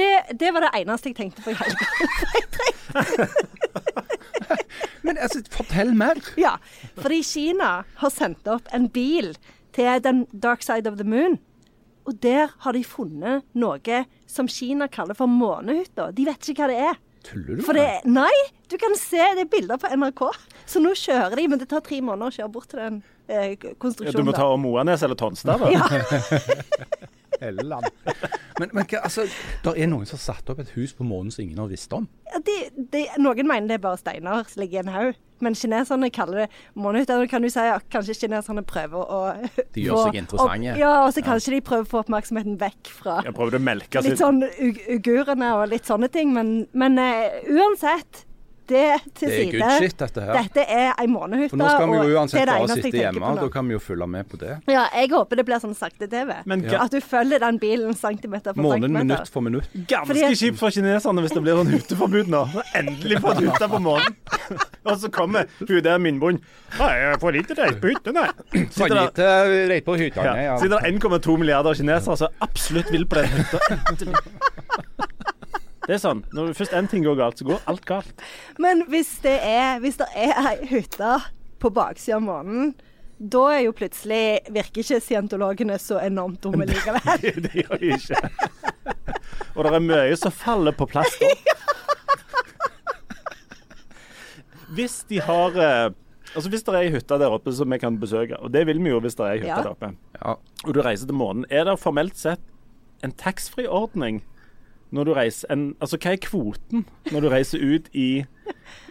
[0.00, 0.38] det?
[0.40, 1.84] Det var det eneste jeg tenkte på i helga.
[5.04, 6.20] Men altså, fortell mer!
[6.40, 6.56] Ja,
[6.96, 9.34] fordi Kina har sendt opp en bil
[9.76, 11.38] til den dark side of the moon.
[12.08, 16.08] Og der har de funnet noe som Kina kaller for månehytta.
[16.16, 16.98] De vet ikke hva det er.
[17.28, 17.62] Tuller du?
[17.66, 18.32] For det Nei,
[18.70, 20.24] du kan se det er bilder på NRK.
[20.68, 23.50] Så nå kjører de, men det tar tre måneder å kjøre bort til den eh,
[23.52, 24.24] Ja, konstruksjonen.
[24.24, 25.70] du må ta Moanes eller Tonstad, da.
[25.70, 25.86] Ja.
[27.40, 27.86] Helland.
[28.58, 29.26] Men, men altså,
[29.62, 31.92] det er noen som har satt opp et hus på månen som ingen har visst
[31.94, 32.08] om.
[32.32, 32.56] Ja, De,
[32.92, 36.44] de, noen mener det er bare steiner som ligger i en haug, men kineserne kaller
[36.44, 37.14] det månehytte.
[37.20, 39.20] Da kan du si at kanskje kineserne prøver å
[39.76, 40.72] De gjør få seg interessante.
[40.74, 44.02] Og, Ja, og så kanskje de prøver å få oppmerksomheten vekk fra Jeg å melke
[44.04, 46.34] litt sånn ugurene og litt sånne ting.
[46.34, 48.24] Men, men uh, uansett,
[48.68, 48.84] det
[49.18, 50.38] til Det er good shit, dette her.
[50.42, 51.50] Dette er ei månehytte.
[51.54, 54.28] For nå skal vi jo uansett bare sitte hjemme, da kan vi jo følge med
[54.30, 54.54] på det.
[54.70, 56.36] Ja, jeg håper det blir sånn sakte-TV.
[56.68, 56.82] Ja.
[56.84, 59.04] At du følger den bilen centimeter for Månen centimeter.
[59.04, 59.68] minutt for minutt.
[59.90, 62.44] Ganske kjipt for kineserne hvis det blir sånn hytteforbud nå.
[62.78, 64.16] Endelig fått hytte på månen.
[64.88, 66.40] Og så kommer hun der minnebunnen.
[66.78, 68.28] Nei, jeg får lite reise på hytta, nei.
[68.70, 70.24] Sitter der- på hytta.
[70.24, 70.56] Ja.
[70.58, 73.58] Sitter det 1,2 milliarder kinesere som absolutt vil på den hytta.
[75.88, 76.18] Det er sånn.
[76.36, 78.24] Når først én ting går galt, så går alt galt.
[78.60, 81.14] Men hvis det er, hvis det er ei hytte
[81.62, 82.74] på baksida av månen,
[83.18, 84.20] da er jo plutselig
[84.54, 87.00] virker ikke scientologene så enormt dumme likevel.
[87.24, 88.20] Det, det gjør de ikke.
[89.56, 91.32] Og det er mye som faller på plass da.
[94.76, 95.88] Hvis de har eh,
[96.36, 98.78] Altså Hvis det er ei hytte der oppe som vi kan besøke, og det vil
[98.84, 99.62] vi jo hvis det er ei hytte Ja.
[99.64, 99.88] der oppe,
[100.20, 100.34] Ja.
[100.66, 102.42] og du reiser til månen, er det formelt sett
[103.02, 104.20] en taxfree-ordning
[104.94, 108.24] når du reiser en, Altså hva er kvoten når du reiser ut i,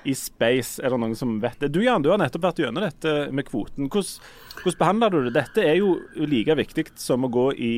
[0.06, 0.82] i space?
[0.82, 1.72] Er det noen som vet det?
[1.76, 3.90] Du Jan, du har nettopp vært gjennom dette med kvoten.
[3.90, 4.30] Hvordan,
[4.62, 5.36] hvordan behandler du det?
[5.40, 7.74] Dette er jo like viktig som å gå i,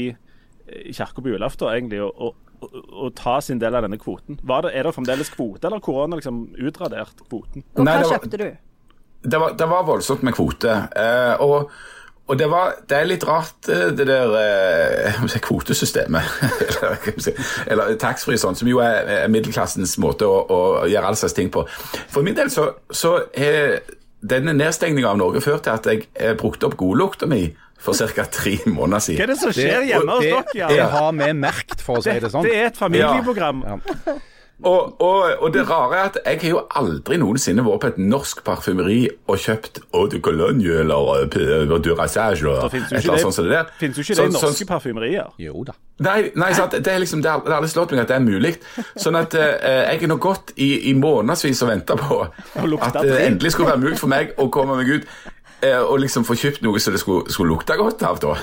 [0.70, 4.40] i kirka på julaften, egentlig, og, og, og, ta sin del av denne kvoten.
[4.44, 7.64] Var det, er det fremdeles kvote, eller korona liksom utradert kvoten?
[7.76, 8.50] Og hva var- kjøpte du?
[9.20, 10.72] Det var, det var voldsomt med kvote.
[10.96, 11.74] Eh, og
[12.30, 16.36] og det, var, det er litt rart, eh, det der eh, kvotesystemet.
[17.68, 21.38] eller eller taxfree, sånn, som jo er, er middelklassens måte å, å gjøre alle slags
[21.38, 21.66] ting på.
[22.14, 23.82] For min del så, så er
[24.20, 27.48] denne nedstengninga av Norge ført til at jeg brukte opp godlukta mi
[27.80, 28.26] for ca.
[28.28, 29.20] tre måneder siden.
[29.20, 30.74] Hva er det som skjer hjemme hos det, dere?
[30.76, 32.46] det har vi merket, for å si det sånn.
[32.46, 33.64] Det er et familieprogram.
[33.66, 34.18] Ja.
[34.64, 38.00] Og, og, og det rare er at jeg har jo aldri noensinne vært på et
[38.04, 38.98] norsk parfymeri
[39.32, 43.54] og kjøpt Eau de Cologne eller uh, Durasage Det et eller annet sånt som det
[43.56, 43.72] der.
[43.80, 45.32] finnes jo ikke det i norske sånn- parfymerier.
[45.40, 45.78] Jo da.
[46.04, 46.76] Nei, nei sant?
[46.76, 48.54] Det, er liksom, det, har, aldri slått meg at det er mulig.
[49.00, 49.56] Sånn at eh,
[49.94, 53.84] jeg har nå gått i, i månedsvis og venta på at det endelig skulle være
[53.84, 55.30] mulig for meg å komme meg ut eh,
[55.62, 58.22] og liksom få kjøpt noe som det skulle, skulle lukte godt av.
[58.24, 58.36] da.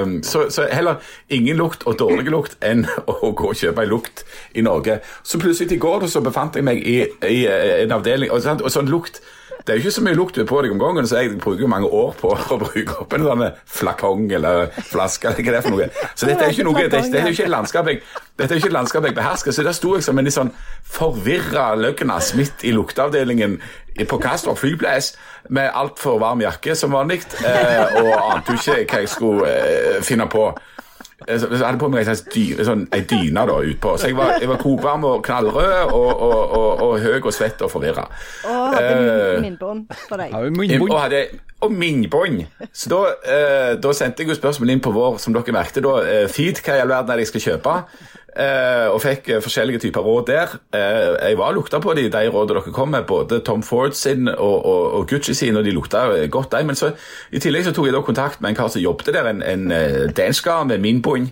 [0.00, 3.92] Um, så, så heller ingen lukt og dårlig lukt enn å gå og kjøpe en
[3.92, 4.24] lukt
[4.56, 5.00] i Norge.
[5.22, 8.72] Så plutselig i går så befant jeg meg i, i eh, en avdeling, og, og
[8.72, 9.20] sånn lukt
[9.62, 11.86] det er jo ikke så mye lukt på deg om gangen, så jeg bruker mange
[11.86, 13.44] år på å bruke opp en sånn
[13.78, 15.88] flakong eller flaske eller hva det er for noe.
[16.14, 18.02] Så dette er jo ikke noe, dette, det er jo ikke et landskap jeg,
[18.40, 19.54] dette er ikke et landskap jeg behersker.
[19.54, 20.52] Så der sto jeg som en litt sånn
[20.98, 23.58] forvirra løgnas midt i lukteavdelingen
[24.08, 25.12] på Kastrup flyplass
[25.52, 29.98] med altfor varm jakke som vanlig, eh, og ante jo ikke hva jeg skulle eh,
[30.04, 30.48] finne på.
[31.28, 33.94] Eh, Så jeg hadde på meg slags dyne, sånn, ei dyne da utpå.
[33.98, 37.62] Så jeg var, jeg var kokvarm og knallrød og, og, og, og høy og svett
[37.62, 38.04] og forvirra.
[38.48, 40.30] Og hadde uh, min minnbånd for deg.
[40.32, 41.22] Ja, men- Og, hadde,
[41.62, 42.46] og minnbånd.
[42.72, 45.94] Så da, uh, da sendte jeg jo spørsmålet inn på vår, som dere merkte, da,
[46.02, 47.76] uh, feed, hva i all verden er det jeg skal kjøpe.
[48.32, 50.52] Eh, og fikk eh, forskjellige typer råd der.
[50.72, 54.28] Eh, jeg var lukta på de, de rådene dere kom med, både Tom Ford sin
[54.28, 56.64] og, og, og Gucci sin, og de lukta eh, godt, de.
[56.64, 56.94] Men så,
[57.28, 59.66] i tillegg så tok jeg da kontakt med en kar som jobbet der, en, en
[59.76, 61.28] eh, dansker med minnbånd.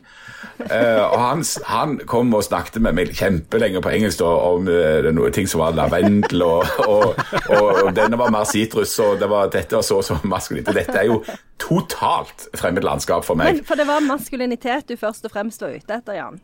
[0.61, 5.09] Eh, og han, han kom og snakket med meg kjempelenge på engelsk da, om eh,
[5.17, 7.17] noe ting som var lavendel, og, og,
[7.49, 10.69] og, og denne var mer sitrus, og det var, dette var så og så maskulint.
[10.77, 11.23] Dette er jo
[11.61, 13.57] totalt fremmed landskap for meg.
[13.57, 16.41] Men, for det var maskulinitet du først og fremst var ute etter, Jan.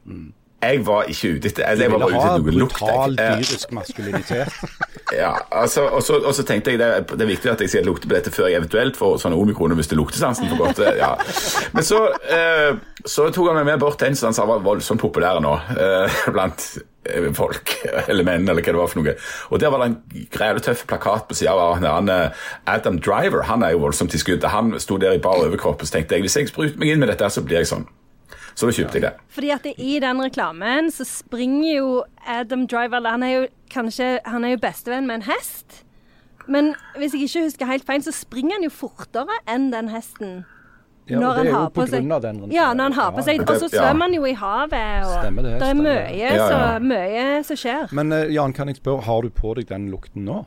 [0.62, 2.78] Jeg var ikke ute etter altså, Jeg var bare ute etter noe lukt.
[2.80, 4.48] ville ha Eh, dyrisk maskulinitet.
[5.14, 7.84] Ja, altså, og, så, og så tenkte jeg det, det er viktig at jeg skal
[7.86, 10.80] lukte på dette før jeg eventuelt får sånne omikroner hvis det luktesansen for godt.
[11.02, 11.12] Ja.
[11.76, 12.74] Men så, eh,
[13.06, 15.52] så tok han meg med bort til en som han sa var voldsomt populær nå
[15.76, 16.64] eh, blant
[17.06, 17.76] eh, folk,
[18.08, 19.14] eller menn, eller hva det var for noe.
[19.54, 22.98] Og der var det en grevlig tøff plakat på sida av han, han eh, Adam
[22.98, 23.46] Driver.
[23.46, 24.50] Han er jo voldsomt i skuddet.
[24.56, 27.04] Han sto der i bar overkropp og så tenkte jeg hvis jeg spruter meg inn
[27.04, 27.86] med dette, så blir jeg sånn.
[28.56, 29.12] Så da kjøpte jeg det.
[29.36, 31.88] Fordi at det, i den reklamen så springer jo
[32.26, 35.82] Adam Driver Han er jo kanskje Han er jo bestevenn med en hest.
[36.48, 40.44] Men hvis jeg ikke husker helt feil, så springer han jo fortere enn den hesten.
[41.06, 43.12] Ja, når han er jo har på seg grunn av den Ja, når han har
[43.14, 46.30] på seg Og så svømmer han jo i havet, og Stemmer det, det er mye.
[46.40, 47.94] Så, mye som skjer.
[47.94, 50.40] Men eh, Jan, kan jeg spørre, har du på deg den lukten nå?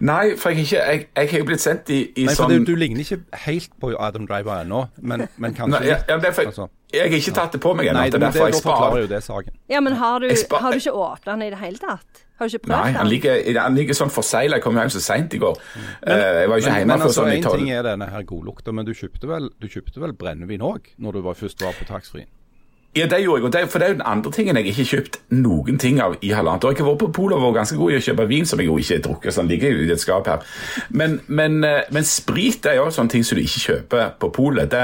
[0.00, 2.54] Nei, for jeg, ikke, jeg, jeg har jo blitt sendt i, i Nei, for sånn
[2.54, 6.18] det, Du ligner ikke helt på Adam Driver ennå, men, men kanskje Nei, ja, ja,
[6.22, 6.68] det er for, altså.
[6.92, 8.02] Jeg har ikke tatt det på meg ennå.
[8.04, 8.98] Det det, er derfor jeg sparer.
[9.00, 9.54] jo det saken.
[9.72, 12.24] Ja, men har du, har du ikke åpnet den i det hele tatt?
[12.36, 13.12] Har du ikke prøvd Nei, han den?
[13.14, 14.58] ligger, han ligger sånn forsegla.
[14.58, 15.56] Jeg kom hjem så seint i går.
[15.78, 17.86] Eh, jeg var jo ikke Men, hjemme før altså, sånn i en Én ting er
[17.86, 21.38] denne her godlukta, men du kjøpte vel, du kjøpte vel brennevin òg, når du var,
[21.38, 22.28] først var på taxfree?
[22.94, 24.82] Ja, det gjorde jeg, og det, for det er jo den andre tingen jeg ikke
[24.82, 26.74] har kjøpt noen ting av i halvannet år.
[26.74, 28.68] Jeg har vært på polet og vært ganske god i å kjøpe vin, som jeg
[28.68, 30.42] jo ikke har drukket, så den ligger jo i et skap her.
[30.90, 34.68] Men, men, eh, men sprit er jo sånne ting som du ikke kjøper på polet.
[34.68, 34.82] Det,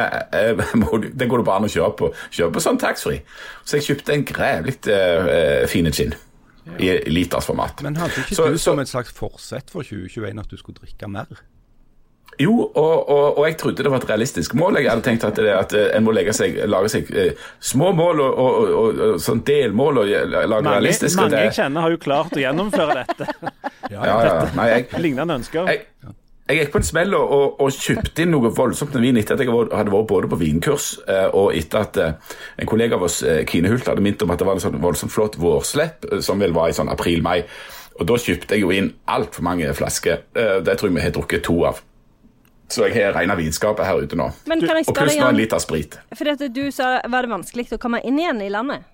[1.03, 3.21] du- det går det bare an å kjøpe på, kjøpe på sånn taxfree.
[3.68, 6.16] Så jeg kjøpte en grevlig uh, fine gin
[6.81, 7.85] i litersformat.
[7.85, 10.81] Men hadde ikke Så- du så- som et slags forsett for 2021 at du skulle
[10.81, 11.27] drikke mer?
[12.38, 14.77] Jo, og, og, og jeg trodde det var et realistisk mål.
[14.79, 17.88] Jeg hadde tenkt at, det, at eh, en må legge seg, lage seg eh, små
[17.98, 21.18] mål og, og, og, og sånn delmål og lage Mange, realistiske.
[21.18, 23.27] mange det- jeg kjenner, har jo klart å gjennomføre dette.
[23.94, 25.66] ja, ja, Nei, jeg, Lignende ønsker.
[25.72, 25.83] jeg,
[26.48, 29.35] jeg gikk på en smell og, og, og kjøpte inn noe voldsomt med vin etter
[29.35, 33.09] at jeg hadde vært både på vinkurs eh, og etter at eh, en kollega av
[33.11, 33.18] oss,
[33.51, 36.55] Kine Hult, hadde minnet om at det var en sånn voldsomt flott vårslepp som vel
[36.57, 37.42] var i sånn april-mai.
[37.98, 40.20] Og da kjøpte jeg jo inn altfor mange flasker.
[40.62, 41.81] Det tror jeg vi har drukket to av.
[42.69, 44.29] Så jeg har regna vinskapet her ute nå.
[44.47, 45.99] Men kan jeg Og spørre pluss nå en liter sprit.
[46.15, 48.85] fordi at du sa var det vanskelig å komme inn igjen i landet?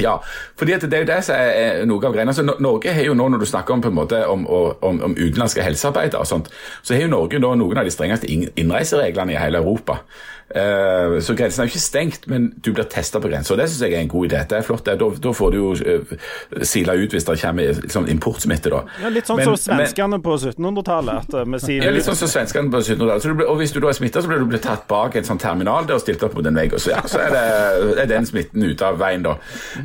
[0.00, 0.14] Ja,
[0.56, 2.30] fordi det er jo det som er er noe av greiene.
[2.32, 5.16] Altså, Norge har jo nå, når du snakker om på en måte om, om, om
[5.18, 6.48] utenlandske helsearbeidere og sånt,
[6.82, 9.98] så har jo Norge nå noen av de strengeste innreisereglene i hele Europa.
[10.50, 13.54] Eh, så grensen er jo ikke stengt, men du blir testa på grensa.
[13.58, 14.40] Det syns jeg er en god idé.
[14.50, 14.84] Det er flott.
[14.88, 18.80] Da, da får du jo uh, sila ut hvis det kommer sånn importsmitte, da.
[19.04, 21.20] Ja, litt sånn Men- som men- svenskene på 1700-tallet.
[21.22, 23.22] At eh, Ja, litt sånn som svenskene på 1700-tallet.
[23.22, 25.24] Så du ble- Og hvis du da er smitta, så blir du tatt bak en
[25.24, 27.98] sånn terminal der og stilt opp mot en vegg, og så, ja, så er, det,
[28.02, 29.36] er den smitten ute av veien, da.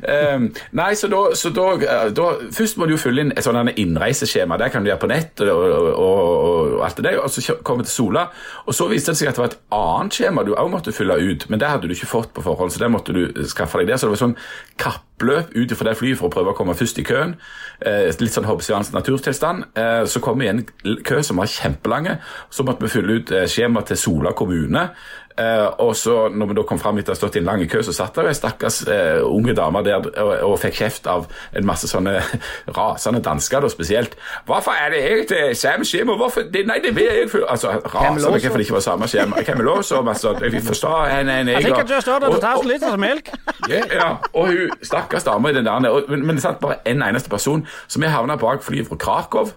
[0.09, 3.43] Ehm, nei, så da, så da, eh, da Først må du jo fylle inn et
[3.45, 4.57] sånt innreiseskjema.
[4.57, 7.19] Det kan du gjøre på nett og, og, og, og alt det der.
[7.21, 8.27] Og så komme til Sola.
[8.65, 11.17] Og så viste det seg at det var et annet skjema du òg måtte fylle
[11.19, 13.89] ut, men det hadde du ikke fått på forhånd, så det måtte du skaffe deg
[13.89, 13.99] der.
[13.99, 14.37] Så det var sånn
[14.81, 17.35] kappløp ut fra det flyet for å prøve å komme først i køen.
[17.79, 19.69] Eh, litt sånn hobbesiansk naturtilstand.
[19.75, 20.63] Eh, så kom vi i en
[21.05, 22.17] kø som var kjempelange.
[22.49, 24.89] Så måtte vi fylle ut eh, skjema til Sola kommune.
[25.37, 27.63] Eh, og så når vi da kom fram etter å ha stått i en lang
[27.67, 31.09] kø, så satt det ei en stakkars eh, unge dame der og, og fikk kjeft
[31.11, 32.13] av en masse sånne
[32.77, 34.15] rasende dansker, da spesielt.
[34.45, 36.15] 'Hvorfor er det egentlig Sam skjema?
[36.15, 39.43] Hvorfor det, Nei, det vil jeg ikke Altså, rasende hvorfor det ikke var samme skjema.
[39.43, 42.71] Camelot og masse Jeg forstår er en I think I just ordered a Og- thousand
[42.71, 42.95] liters
[43.69, 46.75] ja, ja, og hun stakkars dama i den der og, Men, men det satt bare
[46.85, 47.67] en eneste person.
[47.87, 49.49] Så vi havna bak flyet fra Krakow.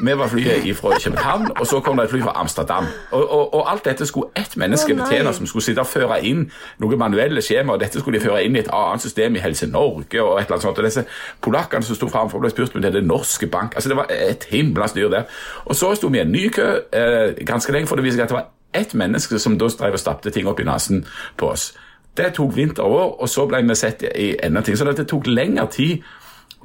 [0.00, 2.84] Vi var flyet fra København, og så kom det et fly fra Amsterdam.
[3.10, 5.38] Og, og, og alt dette skulle ett menneske Å, nei.
[5.38, 6.44] som skulle sitte og føre inn
[6.82, 7.76] noen manuelle skjema.
[7.76, 10.46] Og dette skulle de føre inn i et annet system i Helse Norge og et
[10.46, 10.78] eller annet sånt.
[10.78, 11.06] Og disse
[11.44, 13.74] polakkene som sto framfor, ble spurt om det er det norske bank.
[13.74, 15.24] Altså Det var et himla styr der.
[15.64, 18.28] Og så sto vi i en ny kø eh, ganske lenge, for det viste seg
[18.28, 21.04] at det var ett menneske som da drev og stappte ting opp i nesen
[21.36, 21.70] på oss.
[22.16, 24.76] Det tok vinter og år, og så ble vi sett i enda ting.
[24.76, 26.04] Så det tok lengre tid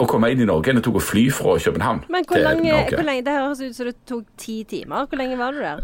[0.01, 2.47] å komme inn i Norge enn det tok å fly fra København Men hvor til
[2.47, 2.95] Norge.
[2.95, 5.05] hvor lenge Det høres ut som det tok ti timer.
[5.05, 5.83] Hvor lenge var du der?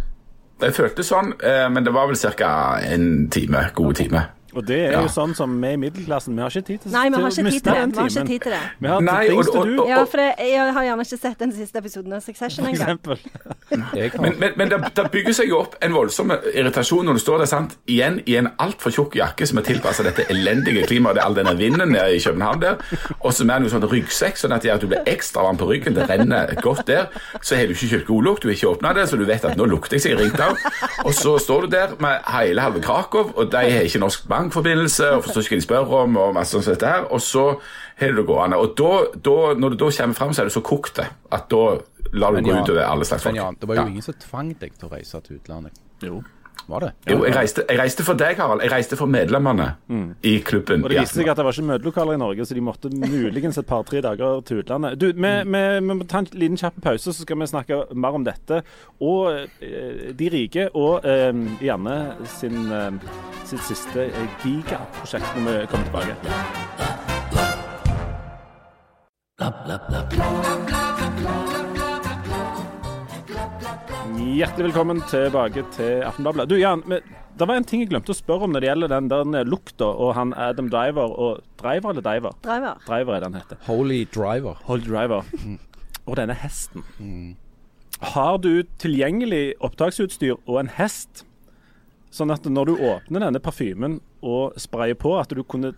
[0.58, 2.80] Det føltes sånn, eh, men det var vel ca.
[2.82, 3.70] en time.
[3.78, 4.24] Gode time.
[4.56, 5.02] Og det er Ja.
[5.02, 7.44] jo sånn som vi i middelklassen, vi har ikke tid til, Nei, vi har ikke
[7.52, 7.92] tid til det.
[7.92, 8.60] Vi har ikke tid til det.
[8.80, 11.52] Vi har Nei, og- og- og- Ja, for jeg, jeg har gjerne ikke sett den
[11.52, 13.00] siste episoden av Succession engang.
[14.22, 17.38] Men, men, men det, det bygger seg jo opp en voldsom irritasjon når du står
[17.44, 21.24] der sant, igjen i en altfor tjukk jakke som er tilpasset dette elendige klimaet, det
[21.24, 22.78] er all denne vinden nede i København der,
[23.20, 25.58] og så er noe sånn ryggsekk, sånn at det gjør at du blir ekstra varm
[25.60, 27.08] på ryggen, det renner godt der.
[27.42, 29.58] Så har du ikke kjøpt godlukt, du har ikke åpna det, så du vet at
[29.58, 30.56] nå lukter jeg seg ringt av.
[31.06, 35.10] Og så står du der med hele halve Krakow, og de har ikke norsk bankforbindelse,
[35.18, 37.46] og forstår ikke hva de spør om, og masse sånt som dette her, og så
[38.00, 38.58] har du det gående.
[38.62, 38.92] Og da,
[39.26, 41.64] da, når du da kommer fram, så er det så kokt at da
[42.14, 43.34] lar du gå Jan, utover alle slags folk.
[43.36, 43.88] men ja, det var jo Ja.
[43.92, 45.72] ingen som tvang deg til å reise til utlandet.
[46.06, 46.22] Jo.
[46.68, 46.92] Var det?
[47.08, 48.62] Jo, jeg reiste, jeg reiste for deg, Harald.
[48.66, 49.68] Jeg reiste for medlemmene
[50.24, 50.84] i klubben.
[50.84, 53.58] Og det viste seg at det var ikke møtelokaler i Norge, så de måtte muligens
[53.62, 55.00] et par-tre dager til utlandet.
[55.00, 58.14] Du, vi, vi, vi må ta en liten kjapp pause, så skal vi snakke mer
[58.20, 58.56] om dette.
[59.00, 59.22] Og
[59.64, 61.32] eh, de rike, og eh,
[61.64, 61.98] Janne
[62.38, 62.92] sin, eh,
[63.48, 66.16] sitt siste eh, gigaprosjekt når vi kommer tilbake.
[74.18, 76.48] Hjertelig velkommen tilbake til Aftenbladet.
[76.50, 79.10] Du, Jan, det var en ting jeg glemte å spørre om når det gjelder den
[79.36, 82.38] der lukta og han Adam Driver og Driver eller Diver?
[82.42, 82.80] Driver.
[82.88, 83.60] Driver er det han heter.
[83.68, 84.58] Holy Driver.
[84.66, 85.30] Holy Driver.
[86.08, 86.86] Og denne hesten.
[88.16, 91.22] Har du tilgjengelig opptaksutstyr og en hest,
[92.10, 95.76] sånn at når du åpner denne parfymen og sprayer på, at du kunne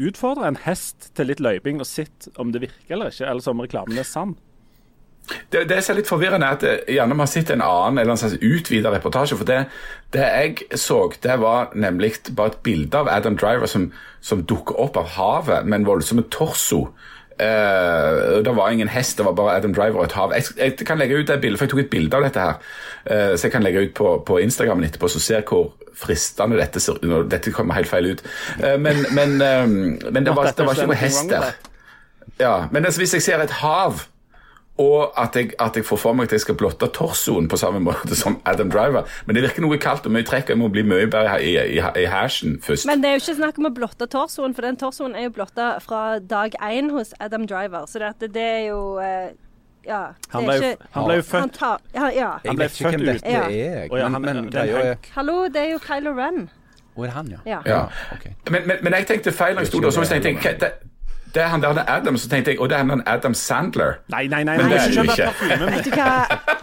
[0.00, 3.64] utfordre en hest til litt løyping og sett om det virker eller ikke, eller om
[3.66, 4.38] reklamen er sann?
[5.52, 8.02] Det, det som er litt forvirrende, er at eh, gjerne vi har sett en annen
[8.02, 9.38] eller en slags utvida reportasje.
[9.40, 9.64] For det,
[10.12, 13.88] det jeg så, det var nemlig bare et bilde av Adam Driver som,
[14.20, 16.86] som dukker opp av havet med en voldsom torso.
[17.34, 20.34] Uh, det var ingen hest, det var bare Adam Driver og et hav.
[20.36, 22.60] Jeg, jeg kan legge ut det bildet, for jeg tok et bilde av dette her.
[23.08, 26.82] Uh, så jeg kan legge ut på, på Instagrammen etterpå, så ser hvor fristende dette
[26.82, 27.30] ser ut.
[27.32, 28.22] Dette kommer helt feil ut.
[28.60, 31.54] Uh, men, men, men det, var, det var ikke noe hest der.
[32.38, 34.06] Ja, men altså, hvis jeg ser et hav,
[34.78, 37.78] og at jeg, at jeg får for meg at jeg skal blotte torsoen på samme
[37.84, 39.06] måte som Adam Driver.
[39.26, 41.52] Men det virker noe kaldt og mye trekk, og jeg må bli mye bedre i,
[41.76, 42.88] i, i hashen først.
[42.90, 45.34] Men det er jo ikke snakk om å blotte torsoen, for den torsoen er jo
[45.36, 47.86] blotta fra dag én hos Adam Driver.
[47.86, 49.30] Så det, det er jo eh,
[49.86, 50.02] Ja.
[50.16, 52.30] Det Han ble, er jo, ikke han ble jo han født tar, ja, ja.
[52.32, 53.90] Han Jeg ble vet ikke født hvem dette er, jeg.
[53.92, 56.48] Ja, men, men det er er Hallo, det er jo Kylo Ren.
[56.94, 57.38] Å, er det han, ja?
[57.46, 57.60] Ja.
[57.68, 57.80] Ja.
[58.14, 58.26] ok.
[58.50, 60.74] Men, men, men jeg tenkte feil når jeg sto der,
[61.34, 63.96] det, er han der er Adam, så tenkte jeg, og det er han Adam Sandler.
[64.12, 65.70] Nei, nei, nei, Men nei det er ikke jo av.
[65.74, 66.10] Vet du hva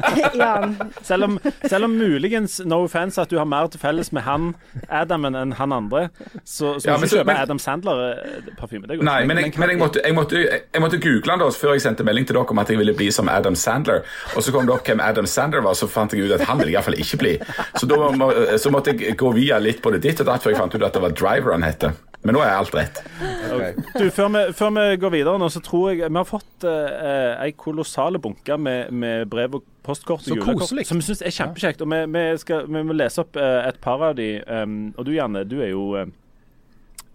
[0.41, 1.35] Jan, Selv om,
[1.69, 4.51] selv om muligens, no offense, at du har mer til felles med han
[4.89, 6.05] Adamen enn han andre,
[6.43, 8.87] så, så Ja, må men du så- kjøpe men- Adam Sandler-parfyme.
[8.87, 9.27] Nei, ikke.
[9.27, 10.41] men jeg, men jeg, måtte, jeg, måtte,
[10.73, 12.93] jeg måtte google han da før jeg sendte melding til dere om at jeg ville
[12.97, 14.03] bli som Adam Sandler.
[14.35, 16.59] Og så kom det opp hvem Adam Sandler var, så fant jeg ut at han
[16.61, 17.35] ville iallfall ikke bli.
[17.77, 18.31] Så da må,
[18.61, 20.83] så måtte jeg gå via litt på det ditt og datt før jeg fant ut
[20.87, 21.85] at det var Driver han het.
[22.21, 23.01] Men nå er alt rett.
[23.49, 23.73] Okay.
[23.97, 27.33] Du, før vi, før vi går videre nå, så tror jeg Vi har fått uh,
[27.41, 30.85] ei kolossale bunke med, med brev og postkort Så og julekort koselig.
[30.87, 31.81] som vi syns er kjempekjekt.
[31.81, 34.29] Og vi, vi, skal, vi må lese opp eh, et par av de.
[34.47, 36.09] Um, og du, Janne, du er jo eh,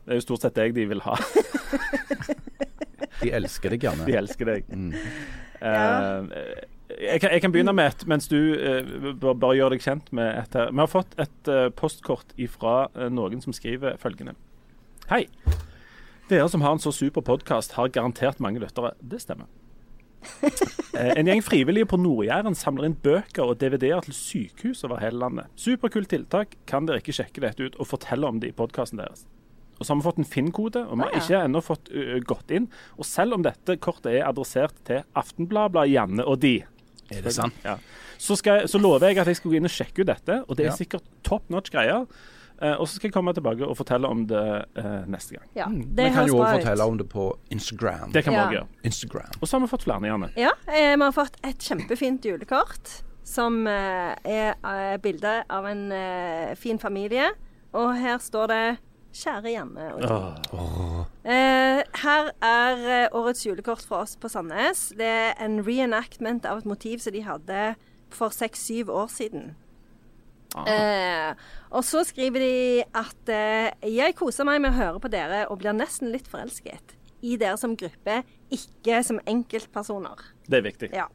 [0.04, 1.16] Det er jo stort sett deg de vil ha.
[3.22, 4.06] De elsker deg Janne.
[4.10, 4.66] De elsker deg.
[4.70, 4.90] Mm.
[5.56, 6.26] Uh,
[6.96, 10.10] jeg, kan, jeg kan begynne med et, mens du uh, bare, bare gjør deg kjent
[10.14, 10.74] med et her.
[10.74, 12.76] Vi har fått et uh, postkort fra
[13.10, 14.36] noen som skriver følgende.
[15.10, 15.26] Hei.
[16.30, 18.94] Dere som har en så super podkast, har garantert mange lyttere.
[19.00, 19.46] Det stemmer.
[20.96, 25.18] Eh, En gjeng frivillige på Nord-Jæren samler inn bøker og DVD-er til sykehus over hele
[25.20, 25.50] landet.
[25.60, 26.54] Superkult tiltak.
[26.66, 29.26] Kan dere ikke sjekke dette ut og fortelle om det i podkasten deres?
[29.76, 31.90] Og så har vi fått en Finn-kode, og vi har ikke ennå fått
[32.24, 32.70] gått inn.
[32.96, 36.54] Og selv om dette kortet er adressert til Aftenbladet, Janne og de,
[37.12, 37.60] Er det sant?
[37.62, 37.76] ja,
[38.16, 40.40] så, skal, jeg- så lover jeg at jeg skal gå inn og sjekke ut dette.
[40.48, 40.78] Og det er Ja.
[40.80, 42.08] sikkert top notch greier.
[42.62, 45.48] Eh, og så skal jeg komme tilbake og fortelle om det uh, neste gang.
[45.54, 46.88] Ja, Vi kan jo også fortelle ut.
[46.88, 48.12] om det på Instagram.
[48.12, 48.50] Det kan vi Ja.
[48.50, 48.66] gjøre.
[48.84, 49.28] Instagram.
[49.42, 50.30] Og så har vi fått flere, Janne.
[50.36, 55.92] Ja, eh, vi har fått et kjempefint julekort som eh, er eh, bilde av en
[55.92, 57.30] eh, fin familie.
[57.74, 58.78] Og her står det
[59.12, 60.02] 'Kjære Janne og
[60.52, 61.04] Oh.
[61.24, 64.88] Eh, her er eh, årets julekort fra oss på Sandnes.
[64.96, 67.74] Det er en reenactment av et motiv som de hadde
[68.10, 69.56] for seks-syv år siden.
[70.66, 71.32] Eh,
[71.70, 75.60] og så skriver de at eh, jeg koser meg med å høre på dere og
[75.60, 78.20] blir nesten litt forelsket i dere som gruppe,
[78.52, 80.22] ikke som enkeltpersoner.
[80.46, 80.90] Det er viktig.
[80.94, 81.08] Ja.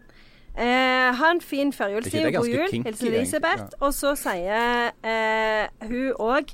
[0.52, 2.68] Eh, ha en fin førjulstid og god jul.
[2.74, 3.08] Hilsen.
[3.08, 3.78] Elisabeth.
[3.80, 6.52] Og så sier eh, hun òg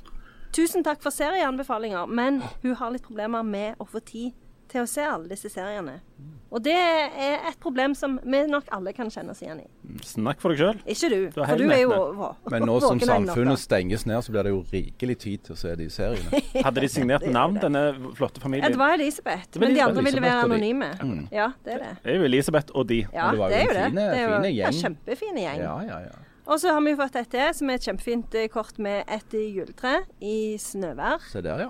[0.54, 4.36] tusen takk for serieanbefalinger, men hun har litt problemer med å få tid
[4.68, 6.00] til å se alle disse seriene.
[6.48, 9.66] Og det er et problem som vi nok alle kan kjenne oss igjen i.
[10.08, 10.78] Snakk for deg sjøl.
[10.88, 14.32] Ikke du, Du for du er jo vå- Men nå som samfunnet stenges ned, så
[14.32, 16.40] blir det jo rikelig tid til å se de seriene.
[16.64, 17.82] Hadde de signert er navn, denne
[18.16, 18.72] flotte familien?
[18.72, 20.88] det var Elisabeth, men de andre ville være anonyme.
[21.00, 21.28] anonyme.
[21.36, 21.90] Ja, det er det.
[22.06, 23.02] Det er jo Elisabeth og de.
[23.12, 23.84] Ja, det var jo det er en jo det.
[23.90, 24.80] fine- det er jo en ja, gjeng.
[24.86, 25.60] kjempefine gjeng.
[25.66, 26.24] Ja, ja, ja.
[26.48, 29.98] Og så har vi jo fått dette, som er et kjempefint kort med et juletre
[30.24, 31.20] i snøvær.
[31.28, 31.68] Se der, ja.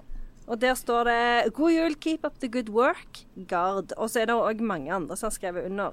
[0.48, 3.92] Og der står det 'God jul, keep up the good work', Gard.
[3.96, 5.92] Og så er det òg mange andre som har skrevet under.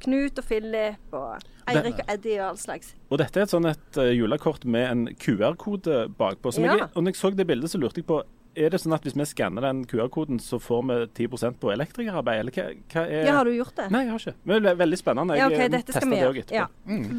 [0.00, 2.94] Knut og Philip og Eirik og Eddie og all slags.
[3.10, 6.52] Og dette er et sånn et eh, julekort med en QR-kode bakpå.
[6.52, 6.76] Som Ja.
[6.76, 8.22] jeg, og når jeg så det bildet, så lurte jeg på
[8.56, 10.82] er det sånn at hvis vi skanner den QR-koden, så får
[11.14, 12.40] vi 10% på elektrikerarbeid?
[12.40, 13.90] Eller hva, hva er Ja, har du gjort det?
[13.92, 14.34] Nei, jeg har ikke.
[14.44, 15.36] Men det er veldig spennende.
[15.36, 16.42] Ja, Jeg OK, okay, dette skal vi det gjøre.
[16.42, 16.54] etterpå.
[16.54, 16.66] Ja.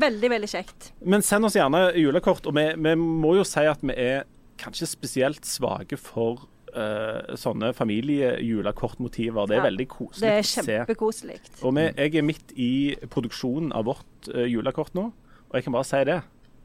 [0.01, 0.91] Veldig, veldig kjekt.
[1.05, 2.45] Men send oss gjerne julekort.
[2.47, 4.23] Og vi, vi må jo si at vi er
[4.57, 9.47] kanskje spesielt svake for eh, sånne familiejulekortmotiver.
[9.47, 11.39] Det er Ja, veldig koselig Det er kjempekoselig.
[11.63, 15.11] Og vi, jeg er midt i produksjonen av vårt uh, julekort nå,
[15.49, 16.21] og jeg kan bare si det.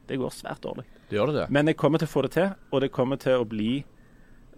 [0.07, 0.85] Det går svært dårlig.
[1.09, 1.45] Det Gjør det det?
[1.51, 3.83] Men jeg kommer til å få det til, og det kommer til å bli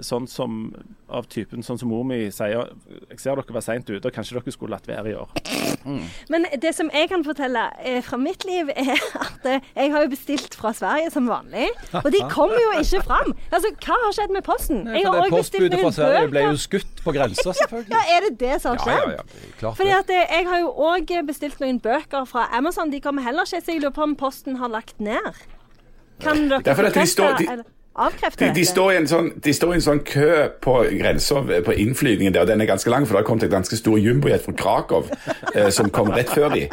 [0.06, 0.74] sånn som
[1.10, 2.70] av typen sånn som mor mi sier.
[3.10, 5.30] Jeg ser dere var seint ute, og kanskje dere skulle latt være i år.
[6.30, 10.06] Men det som jeg kan fortelle eh, fra mitt liv, er at eh, jeg har
[10.06, 11.70] jo bestilt fra Sverige som vanlig.
[12.04, 13.34] Og de kommer jo ikke fram.
[13.50, 14.84] Altså, hva har skjedd med posten?
[14.86, 16.64] Nei, Jeg for har også bestilt Postbudet fra noen Sverige ble jo bøker.
[16.66, 17.95] skutt på grensa, selvfølgelig.
[17.95, 19.00] Ja, er det det som har skjedd?
[19.00, 19.24] ja, ja.
[19.60, 22.91] det er Fordi at eh, Jeg har jo òg bestilt noen bøker fra Amazon.
[22.93, 25.32] De kommer heller ikke, så jeg lurer på om Posten har lagt ned.
[26.20, 27.64] Kan dere Det er fordi at de står- de-
[27.95, 30.31] avkrefte De, de, står i en sånn, de står i en sånn kø
[30.63, 33.53] på grensa på innflygningen der, og den er ganske lang, for det har kommet et
[33.53, 35.09] ganske stor jumbojet fra Krakow
[35.55, 36.67] eh, som kom rett før de.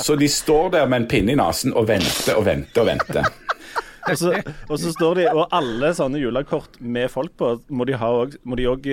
[0.00, 3.30] Så de står der med en pinne i nesen og venter og venter og venter.
[4.10, 4.32] Og så,
[4.68, 8.40] og så står de, og alle sånne julekort med folk på, må de ha også,
[8.48, 8.88] må de òg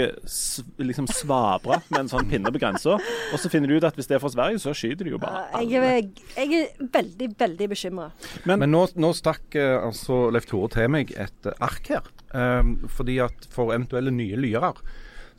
[0.81, 2.99] liksom svabre med en sånn pinne på grensa.
[3.33, 5.21] Og så finner de ut at hvis det er fra Sverige, så skyter de jo
[5.21, 5.47] bare.
[5.65, 6.07] Jeg er,
[6.37, 8.09] jeg er veldig, veldig bekymra.
[8.45, 12.09] Men, Men nå, nå stakk eh, altså Leif Tore til meg et eh, ark her.
[12.29, 14.75] Um, fordi at for eventuelle nye lyere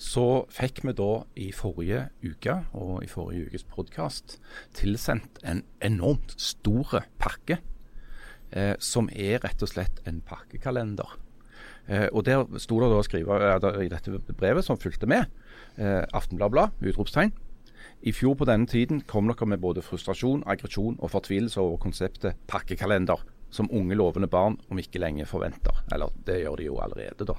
[0.00, 4.38] så fikk vi da i forrige uke og i forrige ukes podkast
[4.78, 7.60] tilsendt en enormt stor pakke.
[8.50, 11.12] Eh, som er rett og slett en pakkekalender.
[11.86, 15.30] Eh, og Der sto det da å skrive eh, i dette brevet som fulgte med,
[15.78, 17.32] eh, Aftenbladet, utropstegn.
[18.02, 22.38] I fjor på denne tiden kom dere med både frustrasjon, aggresjon og fortvilelse over konseptet
[22.48, 23.20] pakkekalender,
[23.50, 25.82] som unge lovende barn om ikke lenge forventer.
[25.92, 27.36] Eller det gjør de jo allerede, da.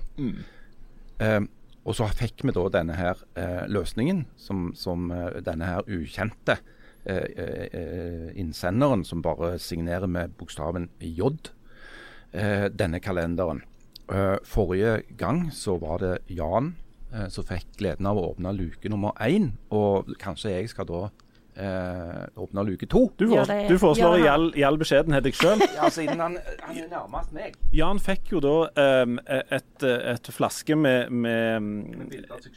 [1.20, 1.42] Eh,
[1.82, 6.60] og så fikk vi da denne her eh, løsningen, som, som eh, denne her ukjente
[8.38, 11.52] innsenderen, som bare signerer med bokstaven J,
[12.32, 13.64] eh, denne kalenderen.
[14.12, 16.76] Eh, forrige gang så var det Jan
[17.14, 21.02] eh, som fikk gleden av å åpne luke nummer én, og kanskje jeg skal da
[21.58, 23.12] eh, åpne luke to.
[23.18, 24.34] du, Ja, foreslår, det- du foreslår i ja.
[24.34, 25.60] all, i all beskjedenhet deg sjøl.
[25.78, 27.56] Ja, siden han, han er nærmest meg.
[27.74, 28.54] Jan fikk jo da
[29.04, 31.62] um, et, et flaske med, med,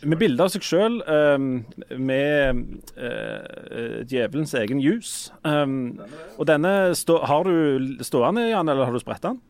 [0.05, 1.65] med bilde av seg sjøl, um,
[1.99, 2.63] med
[2.99, 5.33] uh, djevelens egen juice.
[5.45, 5.99] Um,
[6.39, 9.41] og denne stå, har du stående, Jan, eller har du spredt den?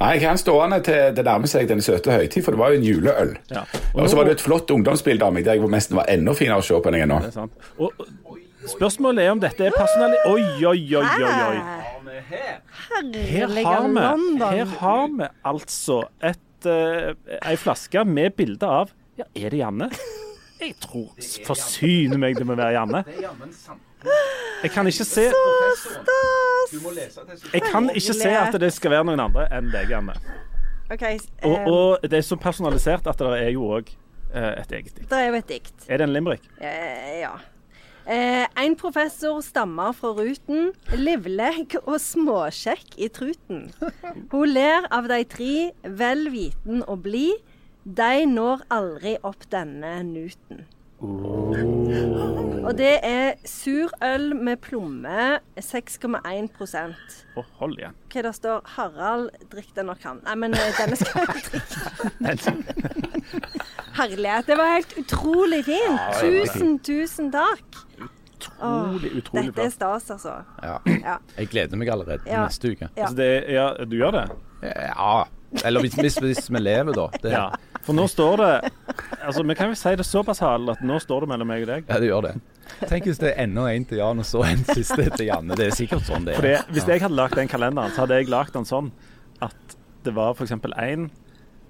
[0.00, 2.72] Nei, jeg har den stående til det nærmer seg den søte høytid, for det var
[2.72, 3.36] jo en juleøl.
[3.52, 3.62] Ja.
[3.94, 6.62] Og så var det et flott ungdomsbilde av meg der jeg nesten var enda finere
[6.62, 7.20] å se på enn jeg er nå.
[7.22, 7.68] Det er sant.
[7.78, 8.04] Og,
[8.72, 10.18] spørsmålet er om dette er personali...
[10.30, 11.34] Oi, oi, oi, oi.
[11.50, 11.82] oi.
[13.12, 14.02] Her har vi,
[14.42, 19.88] her har vi altså et, uh, ei flaske med bilde av Ja, er det Janne?
[20.62, 21.08] Jeg tror
[21.46, 23.02] Forsyne meg, det må være Janne.
[24.62, 25.24] Jeg kan ikke se
[27.52, 29.94] Jeg kan ikke se at det skal være noen andre enn deg,
[30.92, 33.88] Okay, um, Og, eh, og det er så personalisert at det er jo òg
[34.32, 35.08] et eget dikt.
[35.08, 35.74] det er jo et dikt.
[35.88, 36.44] Er det en limerick?
[36.60, 37.32] Eh, ja.
[38.06, 43.68] Eh, en professor stammer fra Ruten, livlegg og småkjekk i truten.
[44.32, 47.38] Hun ler av de tre, vel viten og blid.
[47.84, 50.66] De når aldri opp denne nuten.
[52.62, 56.14] Og det er surøl med plomme, 6,1
[57.34, 57.96] oh, hold igjen.
[58.12, 60.20] Hva det står 'Harald, drikk den når kan'.
[60.22, 62.54] Nei, men eh, denne skal jeg drikke.
[63.98, 64.46] Herlighet.
[64.46, 66.00] Det var helt utrolig fint.
[66.20, 67.82] Tusen, tusen takk.
[67.98, 69.62] Utrolig, utrolig bra.
[69.64, 70.38] Dette er stas, altså.
[70.62, 70.78] Ja.
[70.86, 71.16] Ja.
[71.36, 72.46] Jeg gleder meg allerede til Ja.
[72.46, 72.88] neste uke.
[72.96, 73.02] Ja.
[73.02, 74.26] Altså det, ja, du gjør det?
[74.62, 75.24] Ja.
[75.64, 77.08] Eller hvis, hvis, hvis vi lever, da.
[77.22, 77.44] Det, Ja.
[77.82, 78.70] For nå står det
[79.26, 81.70] Altså, Vi kan jo si det såpass, Harald, at nå står det mellom meg og
[81.72, 81.84] deg.
[81.90, 82.34] Ja, det gjør det.
[82.88, 85.56] Tenk hvis det er enda en til Jan, og så en siste til Janne.
[85.58, 86.40] Det er sikkert sånn det er.
[86.40, 88.92] Fordi Hvis jeg hadde lagd den kalenderen, så hadde jeg lagd den sånn
[89.42, 89.76] at
[90.06, 90.52] det var f.eks.
[90.52, 91.08] én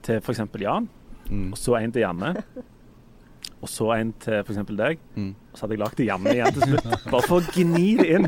[0.02, 0.44] til f.eks.
[0.60, 0.88] Jan,
[1.32, 1.52] Mm.
[1.54, 2.32] og så en til Janne.
[3.62, 4.58] Og så en til f.eks.
[4.74, 4.98] deg.
[5.14, 5.28] Mm.
[5.52, 6.86] Og så hadde jeg lagd det hjemme igjen til slutt.
[7.12, 8.26] Bare for å gni det inn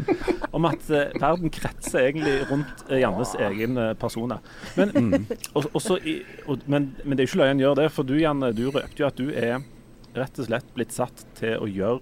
[0.55, 4.45] om at eh, verden kretser egentlig rundt eh, Jannes egen eh, personer.
[4.79, 5.27] Men, Mm.
[5.59, 7.89] og, og så i, og, men, men det er jo ikke løgn å gjør det,
[7.97, 9.65] for du Janne, du røpte jo at du er
[10.15, 12.01] rett og slett blitt satt til å gjøre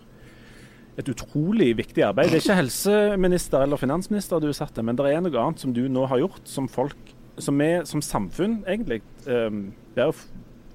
[1.00, 2.28] et utrolig viktig arbeid.
[2.28, 5.62] Det er ikke helseminister eller finansminister du er satt til, men det er noe annet
[5.62, 9.70] som du nå har gjort, som folk, som vi som samfunn egentlig um,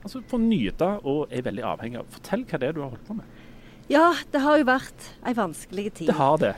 [0.08, 2.08] altså, får nyte og er veldig avhengig av.
[2.16, 3.26] Fortell hva det er du har holdt på med.
[3.88, 6.08] Ja, det har jo vært ei vanskelig tid.
[6.10, 6.54] Det har det.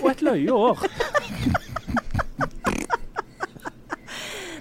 [0.00, 0.82] Og et løye år.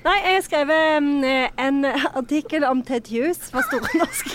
[0.01, 1.25] Nei, jeg har skrevet
[1.61, 4.33] en artikkel om Ted Hughes fra Store norske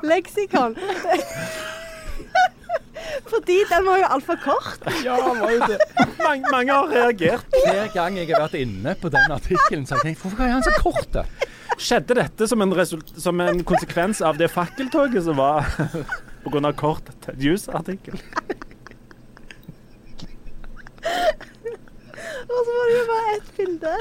[0.10, 0.76] leksikon.
[3.30, 4.84] Fordi den var jo altfor kort.
[5.04, 5.78] Ja, var jo det.
[6.20, 7.56] Mange, mange har reagert.
[7.66, 10.54] Hver gang jeg har vært inne på den artikkelen, så har jeg tenkt hvorfor er
[10.56, 11.10] den så kort?
[11.14, 11.24] da?
[11.80, 15.68] Skjedde dette som en, result som en konsekvens av det fakkeltoget som var
[16.44, 16.72] pga.
[16.76, 18.20] kort Ted Hughes-artikkel?
[22.50, 23.92] Og så var det jo bare ett bilde.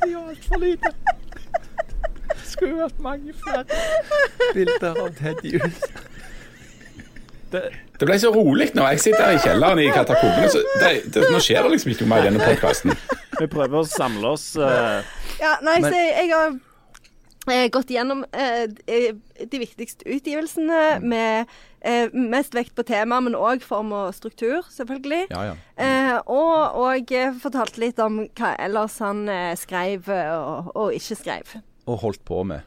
[0.00, 0.92] Det er altfor lite.
[2.26, 3.64] Det Skulle vært mange flere
[4.54, 5.80] bilder av Ted Hughes.
[7.52, 7.62] Det,
[8.00, 8.82] Det ble så rolig nå.
[8.92, 12.04] Jeg sitter her i kjelleren i katakombene, så det, det, nå skjer det liksom ikke
[12.06, 12.96] noe mer i denne podkasten.
[13.40, 15.02] vi prøver å samle oss Uh,
[15.40, 16.58] Ja, nei, Men- så jeg har
[17.52, 18.66] eh, gått gjennom eh,
[19.46, 21.46] de viktigste utgivelsene med
[21.86, 25.26] eh, mest vekt på tema, men òg form og struktur, selvfølgelig.
[25.30, 25.56] Ja, ja.
[25.76, 30.96] Eh, og, og eh, fortalte litt om hva ellers han eh, skrev eh, og, og
[30.96, 31.54] ikke skrev.
[31.86, 32.64] Og holdt på med.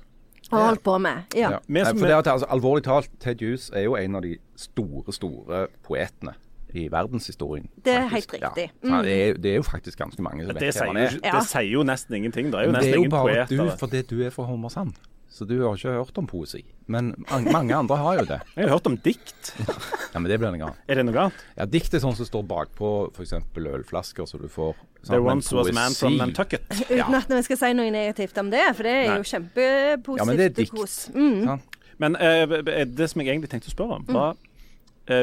[0.51, 1.23] Og holdt på med.
[1.35, 1.51] Ja.
[1.51, 1.85] Ja.
[1.85, 5.13] Som for det at, altså, alvorlig talt, Ted Hughes er jo en av de store,
[5.13, 6.33] store poetene
[6.73, 7.69] i verdenshistorien.
[7.85, 8.33] Det er faktisk.
[8.33, 8.63] helt riktig.
[8.83, 8.87] Ja.
[8.87, 11.21] Så han er, det er jo faktisk ganske mange som det, vet hvem han jo,
[11.23, 11.37] er.
[11.39, 12.51] det sier jo nesten ingenting.
[12.53, 13.77] Det er jo Men det er jo bare bare du poeter.
[13.77, 14.93] fordi du er fra Hommersand.
[15.29, 16.63] Så du har ikke hørt om poesi.
[16.89, 18.39] Men mange andre har jo det.
[18.57, 19.53] Jeg har hørt om dikt.
[20.09, 20.77] Ja, Men det blir noe annet.
[20.89, 21.41] Er det noe annet?
[21.53, 23.35] Ja, Dikt er sånn som står bakpå f.eks.
[23.61, 26.65] ølflasker, så du får sant, There once was a man from Nantucket.
[26.89, 29.19] Uten at vi skal si noe negativt om det, for det er Nei.
[29.19, 30.17] jo kjempepositivt.
[30.17, 30.97] Ja, men det er dikt.
[31.13, 31.61] Mm.
[32.01, 34.48] Men uh, det som jeg egentlig tenkte å spørre om, var eh,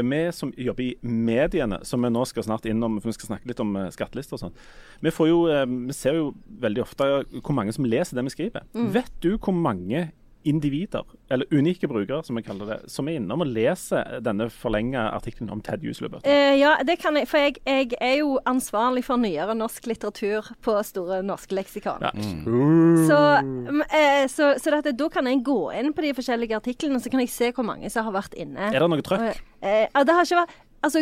[0.03, 3.51] vi som jobber i mediene, som vi nå skal snart innom, for vi skal snakke
[3.51, 4.57] litt om eh, skattelister og sånn.
[5.05, 6.31] Vi, eh, vi ser jo
[6.65, 8.67] veldig ofte hvor mange som leser det vi skriver.
[8.95, 10.09] Vet du hvor mange
[10.47, 15.09] individer, eller unike brukere som vi kaller det, som er innom og leser denne forlenga
[15.17, 16.01] artikkelen om Ted Hughes?
[16.05, 16.27] Løbert?
[16.27, 17.29] Eh, ja, det kan jeg.
[17.31, 22.05] For jeg, jeg er jo ansvarlig for nyere norsk litteratur på Store norske leksikon.
[22.07, 22.13] Ja.
[22.17, 27.03] Så, mm, eh, så, så dette, da kan jeg gå inn på de forskjellige artiklene,
[27.03, 28.71] så kan jeg se hvor mange som har vært inne.
[28.71, 29.43] Er det noe trøkk?
[29.61, 31.01] Eh, ja, det har ikke vært Altså,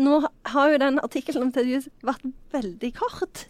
[0.00, 0.14] nå
[0.50, 3.44] har jo den artikkelen om Ted Hughes vært veldig kort.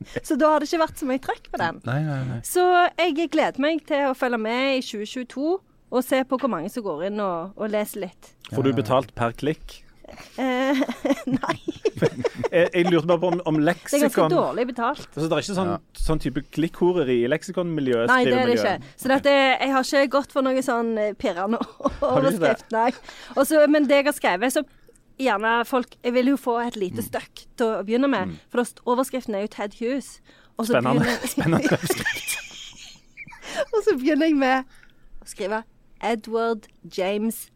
[0.26, 1.80] Så da har det ikke vært så mye trøkk på den.
[1.88, 2.42] Nei, nei, nei.
[2.46, 2.66] Så
[2.98, 6.84] jeg gleder meg til å følge med i 2022 og se på hvor mange som
[6.84, 8.32] går inn og, og leser litt.
[8.52, 9.80] Får du betalt per klikk?
[10.38, 10.80] Eh,
[11.38, 11.56] nei,
[12.52, 15.06] Jeg, jeg lurte bare på om, om det er ganske dårlig betalt.
[15.08, 18.10] Altså, Det er ikke sånn, sånn type klikkhoreri i leksikonmiljøet?
[18.12, 18.74] Nei, det er det ikke.
[19.02, 21.60] Så dette, jeg har ikke gått for noe sånn eh, pirrende
[22.06, 22.90] overskrift, nei.
[23.34, 24.62] Også, men det jeg har skrevet, så
[25.18, 26.80] gjerne folk Jeg vil jo få et Mm.
[26.80, 30.20] lite støkk til å begynne med, for overskriften er jo Ted Hughes.
[30.58, 31.04] Og så Spennende.
[31.04, 31.68] begynner- Spennende.
[33.74, 34.64] Og så begynner jeg med
[35.22, 35.62] å skrive
[36.04, 37.50] Edward James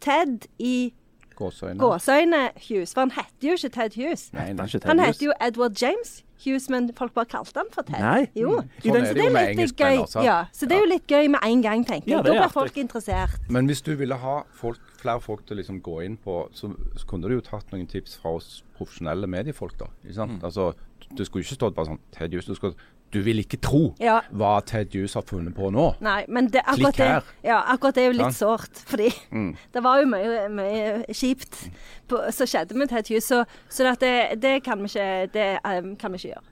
[0.00, 0.92] Ted i
[1.34, 1.78] Gåsøyne.
[1.80, 2.92] Gåsøyne Hughes.
[2.94, 4.28] For han heter jo ikke Ted Hughes.
[4.32, 7.70] Nei, han, ikke Ted Han heter jo Edward James Hughes, men folk bare kalte han
[7.74, 7.98] for Ted.
[7.98, 8.28] Nei.
[8.38, 8.60] Jo.
[8.60, 8.68] Mm.
[8.84, 10.02] Sånn er det jo med engelskmenn gøy.
[10.04, 10.22] også.
[10.22, 12.18] Ja, så det er jo litt gøy med en gang, tenker jeg.
[12.18, 13.34] Ja, Da blir folk interessert.
[13.50, 16.72] Men hvis du ville ha folk, flere folk til å liksom gå inn på, så,
[16.96, 19.76] så kunne du jo tatt noen tips fra oss profesjonelle mediefolk.
[19.78, 20.40] da, ikke sant?
[20.40, 20.50] Mm.
[20.50, 20.72] Altså,
[21.14, 22.74] Du skulle ikke stått bare sånn Ted Hughes, du skulle
[23.12, 24.22] Du vil ikke tro Ja.
[24.32, 25.84] hva Ted Hughes har funnet på nå.
[26.02, 28.38] Nei, men det, akkurat, det, ja, akkurat det er jo litt ja.
[28.40, 28.80] sårt.
[28.88, 29.12] Fordi
[29.74, 31.60] det var jo mye, mye kjipt
[32.10, 33.28] på, som skjedde med Ted Hughes.
[33.30, 36.42] Så, så det, det, kan vi ikke, det um, kan vi ikke gjøre.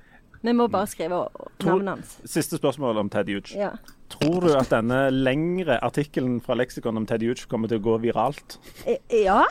[0.42, 1.24] Vi må bare skrive
[1.62, 2.14] navnet hans.
[2.30, 3.54] Siste spørsmål om Ted Hughes.
[3.58, 3.72] Ja.
[4.12, 7.96] Tror du at denne lengre artikkelen fra leksikon om Teddy Hughes kommer til å gå
[8.04, 8.58] viralt?
[8.86, 9.42] Eh, Ja.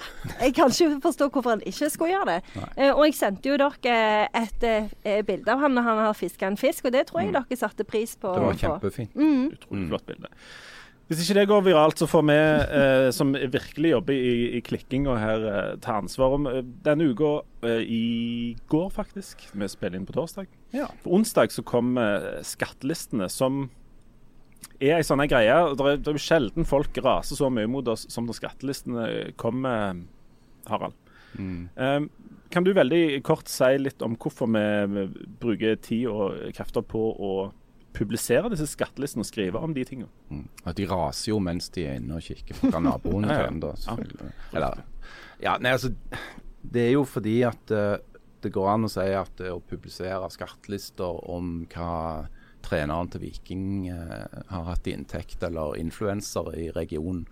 [0.42, 2.40] Jeg kan ikke forstå hvorfor han ikke skulle gjøre det.
[2.56, 2.90] Nei.
[2.92, 6.58] og jeg sendte jo dere et et bilde av han når han har fiska en
[6.60, 8.34] fisk, og det tror jeg dere satte pris på.
[8.36, 9.16] Det var kjempefint.
[9.16, 9.58] kjempefint.
[9.58, 10.32] Utrolig flott bilde.
[11.12, 15.18] Hvis ikke det går viralt, så får vi eh, som virkelig jobber i, i klikkinga
[15.20, 17.32] her, eh, ta ansvar om eh, denne uka
[17.68, 19.44] eh, i går, faktisk.
[19.52, 20.48] Vi spiller inn på torsdag.
[20.72, 20.88] Ja.
[21.04, 23.66] På onsdag så kom eh, skattelistene, som
[24.90, 25.54] er ei sånn greie.
[25.78, 29.08] Det er, det er jo sjelden folk raser så mye mot oss som når skattelistene
[29.40, 30.02] kommer,
[30.70, 30.98] Harald.
[31.40, 32.02] Eh,
[32.52, 35.08] kan du veldig kort si litt om hvorfor vi,
[35.40, 37.34] bruker tid og krefter på å
[37.96, 40.12] publisere disse skattelistene og skrive om de tingene?
[40.32, 40.46] Mm.
[40.66, 43.98] At de raser jo mens de er inne og kikker på hva naboen Ja, ja.
[44.52, 44.84] Eller,
[45.42, 45.94] ja, nei, altså,
[46.62, 47.98] det er jo fordi at uh,
[48.42, 51.92] det går an å si at uh, å publisere skattelister om hva
[52.66, 57.26] treneren til Viking eh, har hatt inntekt, eller influensere i regionen,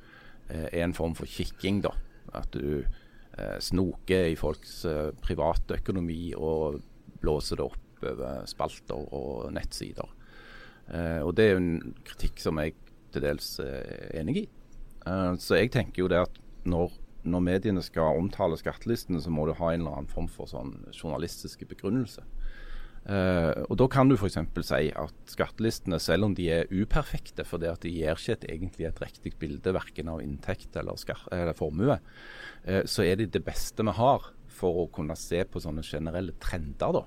[0.49, 1.81] eh, er en form for kikking.
[1.85, 1.93] da.
[2.33, 6.81] At du eh, snoker i folks eh, private økonomi og
[7.19, 10.15] blåser det opp over spalter og nettsider.
[10.89, 12.71] Og det er jo en kritikk som jeg
[13.13, 14.43] til dels er enig i.
[15.37, 16.95] Så jeg tenker jo det at når
[17.27, 20.75] når mediene skal omtale skattelistene, så må du ha en eller annen form for sånn
[20.93, 22.23] journalistiske begrunnelse.
[23.07, 24.37] Uh, og Da kan du f.eks.
[24.67, 28.89] si at skattelistene, selv om de er uperfekte, fordi at de gir ikke et, egentlig
[28.89, 30.99] et riktig bilde verken av inntekt eller,
[31.31, 31.99] eller formue,
[32.67, 34.27] uh, så er de det beste vi har
[34.59, 37.05] for å kunne se på sånne generelle trender.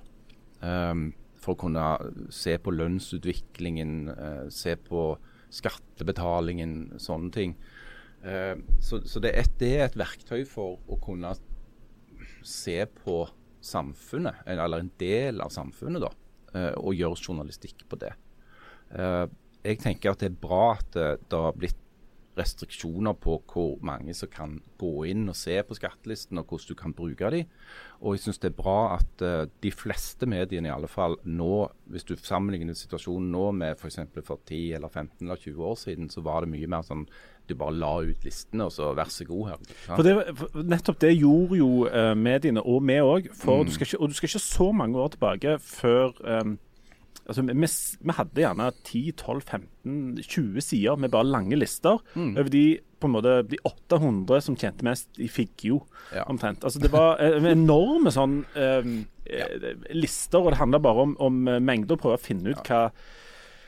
[0.63, 1.11] Um,
[1.43, 1.85] for å kunne
[2.33, 5.13] se på lønnsutviklingen, uh, se på
[5.53, 7.51] skattebetalingen, sånne ting.
[8.81, 11.35] så, så det, er et, det er et verktøy for å kunne
[12.47, 13.17] se på
[13.63, 16.11] samfunnet, eller en del av samfunnet, da,
[16.53, 18.13] eh, og gjøre journalistikk på det.
[18.93, 19.25] Eh,
[19.63, 21.79] jeg tenker at det er bra at det, har blitt
[22.37, 26.79] restriksjoner på hvor mange som kan gå inn og se på skattelisten, og hvordan du
[26.79, 27.51] kan bruke dem.
[28.01, 31.67] Og jeg syns det er bra at uh, de fleste mediene i alle fall nå,
[31.93, 34.01] hvis du sammenligner situasjonen nå med f.eks.
[34.13, 37.05] For, for 10 eller 15 eller 20 år siden, så var det mye mer sånn
[37.47, 39.63] du bare la ut listene, og så vær så god her.
[39.83, 43.31] For, det, for Nettopp det gjorde jo uh, mediene, og vi òg.
[43.33, 43.49] Mm.
[43.51, 43.73] Og du
[44.15, 46.55] skal ikke så mange år tilbake før um,
[47.27, 52.33] altså, vi, vi, hadde gjerne 10-12-15-20 sider med bare lange lister mm.
[52.35, 52.65] over de
[53.03, 55.81] på en måte de 800 som tjente mest i Figgjo,
[56.15, 56.23] ja.
[56.31, 56.63] omtrent.
[56.63, 58.93] Altså, det var uh, enorme sånn um,
[59.27, 59.49] ja.
[59.91, 62.85] lister, og det handla bare om, om mengder, å prøve å finne ut hva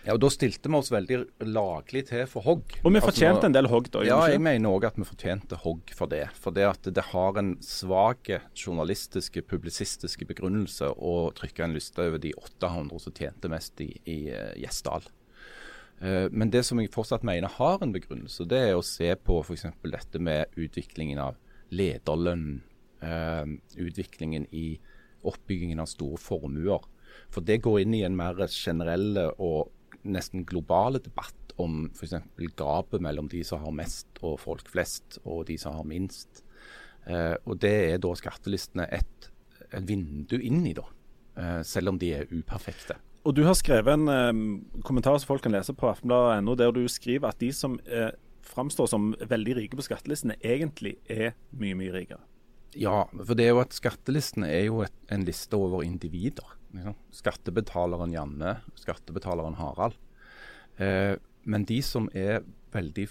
[0.06, 1.18] ja, og Da stilte vi oss veldig
[1.50, 2.76] laglig til for hogg.
[2.84, 4.04] Og vi altså, fortjente altså, en del hogg, da?
[4.06, 6.28] Ja, jeg mener òg at vi fortjente hogg for det.
[6.38, 12.22] For det at det har en svak journalistiske, publisistiske begrunnelse å trykke en liste over
[12.22, 15.10] de 800 som tjente mest i, i uh, Gjesdal.
[16.04, 19.42] Uh, men det som jeg fortsatt mener har en begrunnelse, det er å se på
[19.42, 19.72] f.eks.
[19.90, 21.40] dette med utviklingen av
[21.74, 22.60] lederlønn,
[23.02, 24.76] uh, utviklingen i
[25.26, 26.86] oppbyggingen av store formuer.
[27.34, 29.72] For det går inn i en mer generelle og
[30.06, 32.16] nesten globale debatt om f.eks.
[32.58, 36.44] gapet mellom de som har mest og folk flest, og de som har minst.
[37.08, 39.30] Eh, og Det er da skattelistene et,
[39.72, 40.86] et vindu inn i, da,
[41.38, 43.00] eh, selv om de er uperfekte.
[43.26, 46.86] Og Du har skrevet en eh, kommentar som folk kan lese på aftenbladet.no, der du
[46.92, 48.12] skriver at de som eh,
[48.46, 52.22] framstår som veldig rike på skattelistene, egentlig er mye, mye rikere.
[52.76, 56.46] Ja, for det er jo at skattelistene er jo et, en liste over individer.
[56.76, 56.98] Liksom.
[57.16, 59.98] Skattebetaleren Janne, skattebetaleren Harald.
[60.78, 61.16] Eh,
[61.46, 63.08] men de som er veldig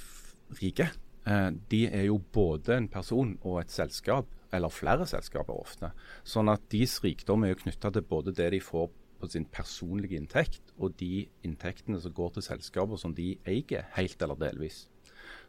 [0.60, 0.90] rike,
[1.26, 5.90] eh, de er jo både en person og et selskap, eller flere selskaper ofte.
[6.22, 8.90] Sånn at deres rikdom er jo knytta til både det de får
[9.20, 14.22] på sin personlige inntekt, og de inntektene som går til selskaper som de eier, helt
[14.22, 14.88] eller delvis.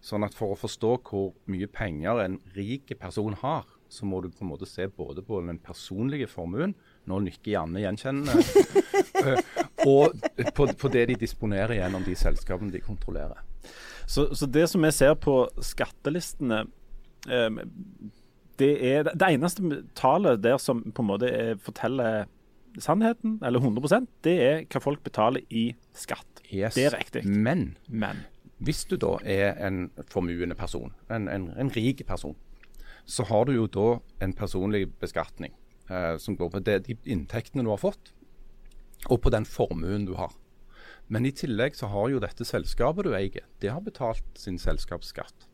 [0.02, 4.30] Sånn at For å forstå hvor mye penger en rik person har, så må du
[4.30, 6.76] på en måte se både på den personlige formuen
[7.10, 8.42] Nå nikker Janne gjenkjennende.
[9.16, 9.40] Eh,
[9.88, 10.12] og
[10.54, 13.40] på, på, det de disponerer gjennom de selskapene de kontrollerer.
[14.06, 16.66] Så, så det som vi ser på skattelistene
[17.32, 17.62] eh,
[18.60, 22.28] det, er, det eneste tallet der som på en måte er, forteller
[22.82, 26.44] sannheten, eller 100% det er hva folk betaler i skatt.
[26.52, 26.76] Yes.
[26.76, 27.26] Det er riktig.
[27.26, 28.26] Men, Men,
[28.58, 32.36] hvis du da er en formuende person, en, en, en rik person,
[33.06, 33.90] så har du jo da
[34.26, 35.56] en personlig beskatning
[35.90, 38.14] eh, som går på det, de inntektene du har fått,
[39.10, 40.34] og på den formuen du har.
[41.08, 45.48] Men i tillegg så har jo dette selskapet du eier, det har betalt sin selskapsskatt.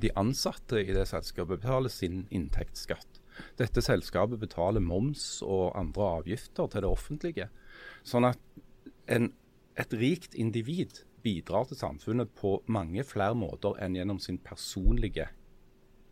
[0.00, 3.20] De ansatte i det selskapet betaler sin inntektsskatt.
[3.60, 7.48] Dette selskapet betaler moms og andre avgifter til det offentlige.
[8.04, 8.40] Sånn at
[9.12, 9.32] en,
[9.76, 15.28] et rikt individ bidrar til samfunnet på mange flere måter enn gjennom sin personlige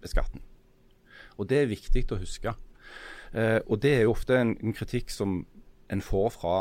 [0.05, 0.45] beskatning.
[1.36, 2.53] Og Det er viktig å huske.
[3.35, 5.45] Eh, og Det er jo ofte en, en kritikk som
[5.91, 6.55] en får fra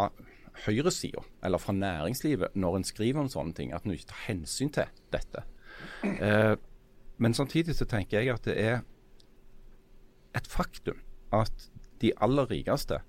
[0.66, 4.72] høyresida, eller fra næringslivet, når en skriver om sånne ting, at en ikke tar hensyn
[4.74, 5.46] til dette.
[6.04, 6.56] Eh,
[7.18, 8.82] men samtidig så tenker jeg at det er
[10.36, 11.00] et faktum
[11.34, 11.70] at
[12.02, 13.02] de aller rikeste,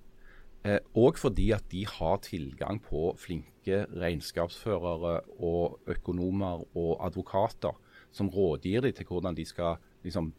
[0.60, 7.78] òg eh, fordi at de har tilgang på flinke regnskapsførere og økonomer og advokater
[8.12, 10.32] som rådgir dem til hvordan de skal liksom,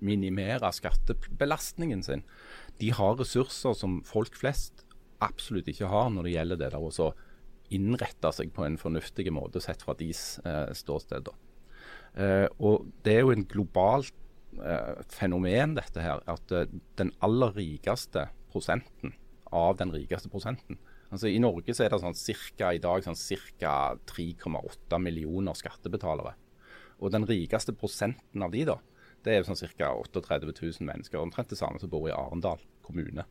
[0.00, 2.24] minimere skattebelastningen sin.
[2.80, 4.84] De har ressurser som folk flest
[5.20, 7.10] absolutt ikke har når det gjelder det der å
[7.70, 11.30] innrette seg på en fornuftig måte sett fra deres eh, ståsted.
[12.18, 14.14] Eh, og Det er jo en globalt
[14.58, 19.14] eh, fenomen, dette her, at eh, den aller rikeste prosenten
[19.54, 20.80] av den rikeste prosenten
[21.10, 23.18] Altså I Norge så er det sånn cirka, i dag sånn
[23.58, 23.96] ca.
[24.06, 26.36] 3,8 millioner skattebetalere.
[27.02, 28.76] Og den rikeste prosenten av de da,
[29.24, 29.94] det er sånn ca.
[29.94, 31.20] 38 000 mennesker.
[31.20, 33.26] Omtrent det samme som bor i Arendal kommune.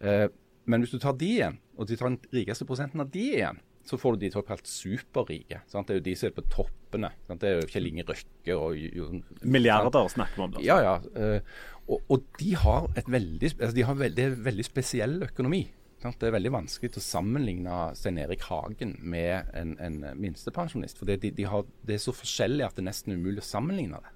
[0.00, 0.28] Eh,
[0.64, 3.60] men hvis du tar de igjen, og du tar den rikeste prosenten av de igjen,
[3.86, 5.58] så får du de såkalt superrike.
[5.70, 5.88] Sant?
[5.88, 7.10] Det er jo de som er på toppene.
[7.26, 7.42] Sant?
[7.42, 9.08] Det er jo Kjell Inge Røkke og jo,
[9.42, 10.56] Milliarder snakker vi om.
[10.56, 10.62] Da.
[10.62, 10.96] Ja, ja.
[11.18, 11.54] eh,
[11.88, 15.64] og, og de har et veldig, altså de har veldig, veldig spesiell økonomi.
[16.02, 16.18] Sant?
[16.18, 20.98] Det er veldig vanskelig å sammenligne Stein Erik Hagen med en, en minstepensjonist.
[20.98, 23.50] For det, de, de har, det er så forskjellig at det er nesten umulig å
[23.50, 24.14] sammenligne det.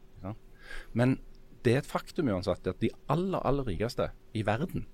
[0.93, 1.19] Men
[1.67, 4.87] det er et faktum uansett at de aller, aller rikeste i verden,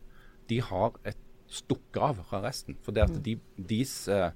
[0.49, 1.18] de har et
[1.53, 2.79] stukket av fra resten.
[2.85, 4.33] For det at de, deres eh,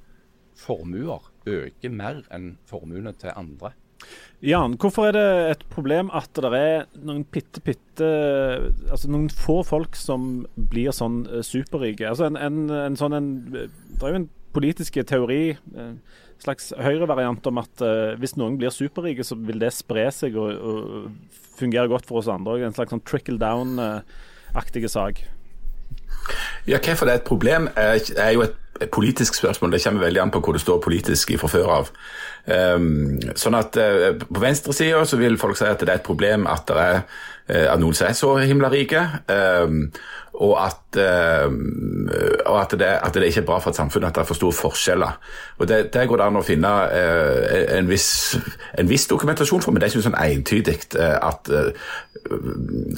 [0.61, 3.73] formuer øker mer enn formuene til andre.
[4.45, 8.09] Jan, hvorfor er det et problem at det er noen pitte, pitte
[8.93, 12.05] Altså noen få folk som blir sånn eh, superrike?
[12.11, 15.97] Altså en, en, en sånn en, Det er jo en politisk teori, en
[16.45, 20.53] slags høyrevariant om at uh, hvis noen blir superrike, så vil det spre seg og,
[20.53, 22.61] og fungere godt for oss andre.
[22.65, 25.25] En slags sånn trickle down-aktige sak.
[26.67, 29.73] Ja, Hvorfor det er et problem, er, jo et politisk spørsmål.
[29.73, 31.93] Det kommer veldig an på hvor det står politisk fra før av.
[32.47, 36.69] Um, sånn at uh, På venstresida vil folk si at det er et problem at
[36.69, 39.03] det er uh, at noen er så himla rike.
[39.31, 39.89] Um,
[40.37, 41.53] og at, uh,
[42.47, 44.39] og at, det, at, det, ikke er bra for et samfunn at det er for
[44.39, 45.19] store forskjeller.
[45.59, 46.73] Og Det, det går det an å finne
[47.79, 48.11] en viss,
[48.79, 51.51] en, viss, dokumentasjon for, men det er ikke sånn entydig at,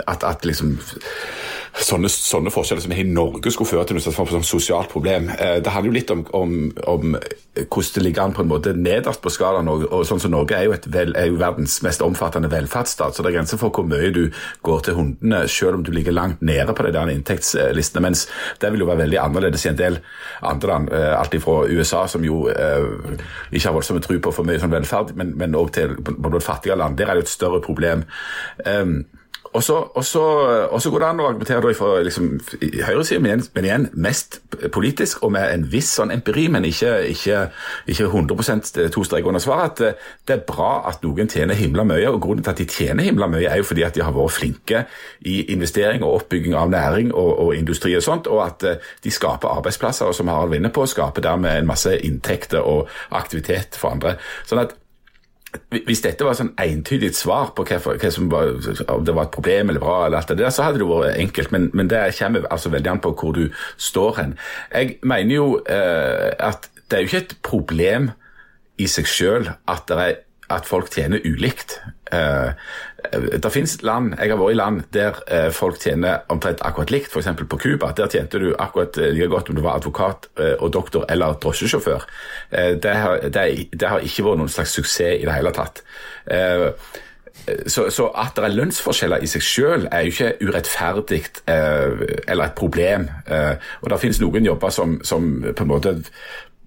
[0.06, 0.76] at, at liksom
[1.84, 5.30] sånne, sånne, forskjeller som i Norge skulle føre til noe sånt som sosialt problem.
[5.34, 6.54] Eh, det handler jo litt om, om,
[6.90, 7.16] om,
[7.58, 9.70] hvordan det ligger an på en måte nederst på skalaen.
[9.70, 13.24] Og, og sånn som Norge er jo, vel, er jo, verdens mest omfattende velferdsstat, så
[13.24, 14.24] det er grenser for hvor mye du
[14.66, 18.04] går til hundene, selv om du ligger langt nede på det der inntektslistene.
[18.04, 18.26] Mens
[18.60, 20.00] det vil jo være veldig annerledes i en del
[20.46, 23.18] andre land, eh, alt fra USA, som jo eh,
[23.50, 26.98] ikke har voldsomme tro på for mye sånn velferd, men òg til både fattige land.
[26.98, 28.04] Der er det et større problem.
[28.64, 29.04] Um,
[29.58, 30.22] og så, og, så,
[30.70, 32.28] og så, går det an å argumentere fra liksom,
[32.86, 34.38] høyresiden, men, men igjen mest
[34.74, 37.40] politisk og med en viss sånn empiri, men ikke, ikke,
[37.90, 41.82] ikke 100 to streker under svaret, at eh, det er bra at noen tjener himla
[41.88, 42.06] mye.
[42.06, 44.36] og Grunnen til at de tjener himla mye, er jo fordi at de har vært
[44.36, 44.84] flinke
[45.26, 49.14] i investering og oppbygging av næring og, og industri og sånt, og at eh, de
[49.14, 53.98] skaper arbeidsplasser, og som Harald vinner på, skaper dermed en masse inntekter og aktivitet for
[53.98, 54.20] andre.
[54.46, 54.78] Sånn at
[55.72, 58.50] hvis dette var sånn entydig svar på hva, hva som var,
[58.92, 61.20] om det var et problem eller bra, eller alt det der, så hadde det vært
[61.22, 61.52] enkelt.
[61.54, 63.46] Men, men det kommer altså veldig an på hvor du
[63.80, 64.34] står hen.
[64.74, 68.10] Jeg mener jo eh, at det er jo ikke et problem
[68.78, 71.78] i seg sjøl at, at, folk tjener ulikt.
[72.12, 72.50] Eh,
[73.42, 77.12] det finnes land, Jeg har vært i land der eh, folk tjener omtrent akkurat likt,
[77.12, 77.28] f.eks.
[77.48, 77.92] på Cuba.
[77.96, 80.28] Der tjente du akkurat eh, like godt om du var advokat
[80.58, 82.06] og doktor eller drosjesjåfør.
[82.82, 85.82] Det har, det, det har, ikke vært noen slags suksess i det hele tatt.
[87.66, 92.56] Så, så, at det er lønnsforskjeller i seg selv er jo ikke urettferdig eller et
[92.58, 93.08] problem.
[93.80, 95.94] og det finnes noen jobber som, som på en måte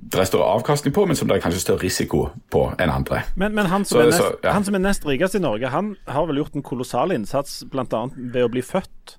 [0.02, 3.22] det er større avkastning på, men som det er kanskje større risiko på enn andre.
[3.36, 4.56] Men, men han, som så, nest, så, ja.
[4.58, 8.06] han, som er nest, rikest i Norge, han har vel gjort en kolossal innsats bl.a.
[8.18, 9.18] ved å bli født?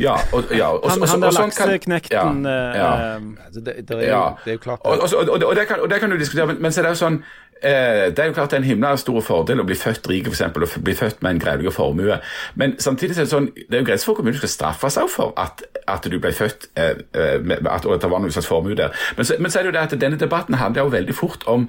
[0.00, 3.18] Ja, og, ja, og, han, han der lakseknekten ja, ja.
[3.52, 6.10] Det, det, er jo, det, er jo, klart og, og, det kan, og, det kan,
[6.10, 7.18] du diskutere, men, men så er det jo sånn
[7.62, 10.42] det er jo klart en himla stor fordel å bli født rik, f.eks.,
[10.76, 12.18] og bli født med en grevlig formue.
[12.54, 15.32] Men samtidig er det sånn, det er jo grenser for kommunen skal straffe seg for
[15.40, 18.76] at, at du ble født eh, eh med, at, at det var noen slags formue
[18.78, 18.94] der.
[19.16, 21.46] Men så, men så, er det jo det at denne debatten handler jo veldig fort
[21.50, 21.68] om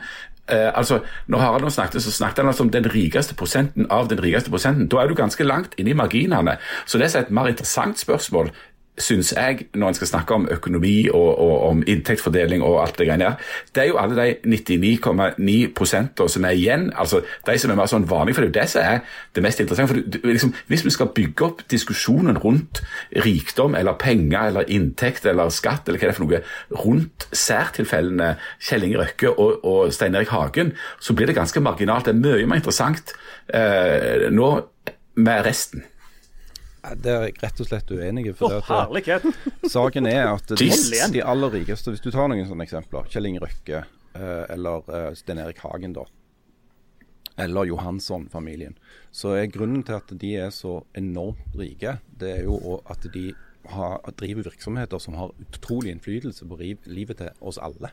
[0.50, 4.10] eh, altså, Når Harald nå snakket, så snakket han altså om den rikeste prosenten av
[4.12, 4.90] den rikeste prosenten.
[4.92, 6.58] Da er du ganske langt inne i marginene.
[6.86, 8.52] Så det er et mer interessant spørsmål
[8.98, 13.08] syns jeg, når en skal snakke om økonomi og, og om inntektsfordeling og alt det
[13.08, 13.36] greiene der,
[13.76, 16.92] det er jo alle de 99,9% som er igjen.
[16.96, 18.38] altså De som er mer sånn vanlige.
[18.38, 19.02] For det er jo det som er
[19.36, 19.94] det mest interessante.
[19.94, 22.82] for du, liksom, Hvis vi skal bygge opp diskusjonen rundt
[23.26, 26.42] rikdom eller penger eller inntekt eller skatt eller hva det er for noe,
[26.86, 32.10] rundt særtilfellene Kjell Inge Røkke og, og Stein Erik Hagen, så blir det ganske marginalt.
[32.10, 33.14] Det er mye mer interessant
[33.54, 34.50] eh, nå
[35.18, 35.86] med resten.
[36.96, 38.36] Det er jeg rett og slett uenig i.
[38.38, 39.26] For oh, herlighet!
[39.76, 40.70] saken er at de,
[41.14, 45.10] de, aller rikeste Hvis du tar noen sånne eksempler, Kjell Inge Røkke eh, eller eh,
[45.18, 46.06] Sten Erik Hagen, da.
[47.38, 48.78] Eller Johansson-familien.
[49.14, 53.30] Så er grunnen til at de er så enormt rike, det er jo at de
[53.68, 57.92] har, driver virksomheter som har utrolig innflytelse på livet til oss alle.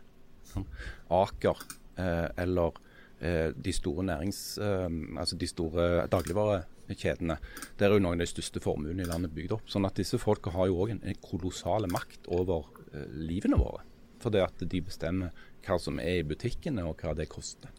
[1.13, 1.61] Aker
[1.99, 2.79] eh, eller
[3.21, 4.59] eh, de store nærings...
[4.59, 4.89] Eh,
[5.19, 6.63] altså de store dagligvare
[6.93, 7.39] kjedene.
[7.81, 9.71] Der er jo noen av de største formuene i landet bygd opp.
[9.73, 13.85] Sånn at disse folka har jo òg en, en kolossal makt over eh, livene våre.
[14.23, 15.33] For det at de bestemmer
[15.65, 17.73] hva som er i butikkene og hva det koster.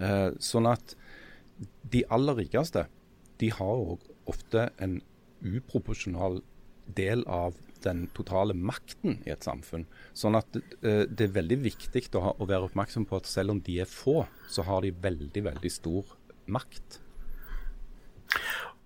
[0.00, 0.94] Eh, sånn at
[1.92, 2.86] de aller rikeste
[3.40, 5.00] de har òg ofte en
[5.40, 6.40] uproporsjonal
[6.96, 9.86] del av den totale makten i et samfunn.
[10.16, 13.54] Sånn at eh, det er veldig viktig å, ha, å være oppmerksom på at selv
[13.54, 16.12] om de er få, så har de veldig, veldig stor
[16.50, 17.00] makt.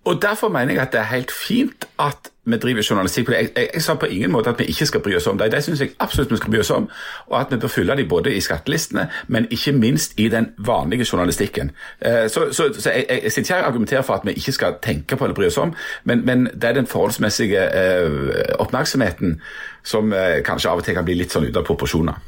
[0.04, 3.38] Og Derfor mener jeg at det er helt fint at vi driver journalistikk på det.
[3.38, 5.52] Jeg, jeg, jeg sa på ingen måte at vi ikke skal bry oss om det.
[5.52, 6.88] Det syns jeg absolutt vi skal bry oss om.
[7.26, 11.06] Og at vi bør fylle de både i skattelistene, men ikke minst i den vanlige
[11.12, 11.70] journalistikken.
[12.00, 14.76] Eh, så, så, så jeg, jeg, sitter her og argumenterer for at vi ikke skal
[14.82, 15.74] tenke på eller bry oss om,
[16.04, 19.40] men, men det er den forholdsmessige eh, oppmerksomheten
[19.82, 22.20] som eh, kanskje av og til kan bli litt sånn ute av proporsjoner.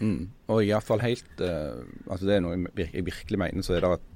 [0.00, 0.26] Mm.
[0.50, 1.76] Og i hvert fall helt uh,
[2.08, 4.06] altså Det er noe jeg virkelig mener, så er det at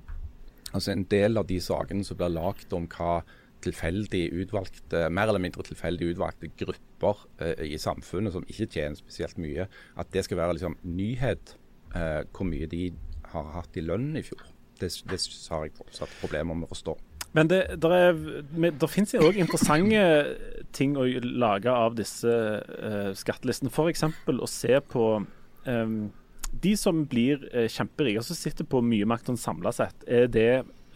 [0.75, 3.23] Altså En del av de sakene som blir lagt om hva
[3.65, 9.39] tilfeldig utvalgte, mer eller mindre tilfeldig utvalgte grupper eh, i samfunnet som ikke tjener spesielt
[9.41, 11.55] mye, at det skal være liksom nyhet
[11.95, 12.91] eh, hvor mye de
[13.33, 14.45] har hatt i lønn i fjor.
[14.81, 16.97] Det, det har jeg fortsatt problemer med å forstå.
[17.35, 18.13] Men det, der,
[18.55, 20.03] der finnes òg interessante
[20.75, 23.73] ting å lage av disse uh, skattelistene.
[23.75, 24.05] F.eks.
[24.31, 25.07] å se på
[25.67, 25.97] um,
[26.63, 30.49] de som blir eh, kjemperike, som sitter på mye makt sånn samla sett, er det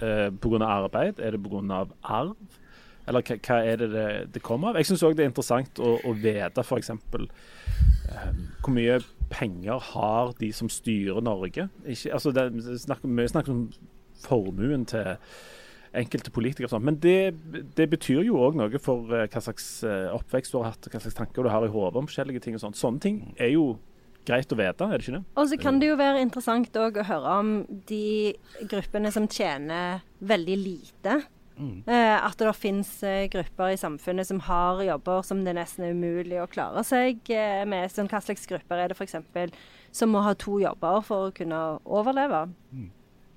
[0.05, 0.63] eh, pga.
[0.67, 1.21] arbeid?
[1.21, 1.85] Er det pga.
[2.03, 2.35] arv?
[3.09, 4.81] Eller hva, hva, er det det, det kommer av?
[4.81, 6.91] Jeg syns òg det er interessant å, å vite f.eks.
[6.93, 8.33] Eh,
[8.63, 8.99] hvor mye
[9.33, 11.69] penger har de som styrer Norge?
[11.85, 12.51] Ikke, altså det,
[12.85, 13.65] snakker, vi snakker om
[14.25, 15.17] formuen til
[15.97, 16.69] enkelte politikere.
[16.71, 16.85] Sånn.
[16.85, 17.35] Men det,
[17.77, 21.01] det, betyr jo òg noe for uh, hva slags uh, oppvekst du har hatt, hva
[21.01, 22.59] slags tanker du har i hodet om forskjellige ting.
[22.59, 22.81] og sånt.
[22.81, 23.71] Sånne ting er jo
[24.29, 25.25] greit å vite, er det ikke det?
[25.41, 27.57] Og så kan det jo være interessant å høre om
[27.89, 28.37] de
[28.71, 31.19] gruppene som tjener veldig lite.
[31.59, 31.83] Mm.
[31.91, 35.97] Eh, at det finnes eh, grupper i samfunnet som har jobber som det nesten er
[35.97, 37.91] umulig å klare seg eh, med.
[37.91, 39.19] Sånn, hva slags grupper er det f.eks.
[39.91, 42.47] som må ha to jobber for å kunne overleve?
[42.71, 42.93] Mm.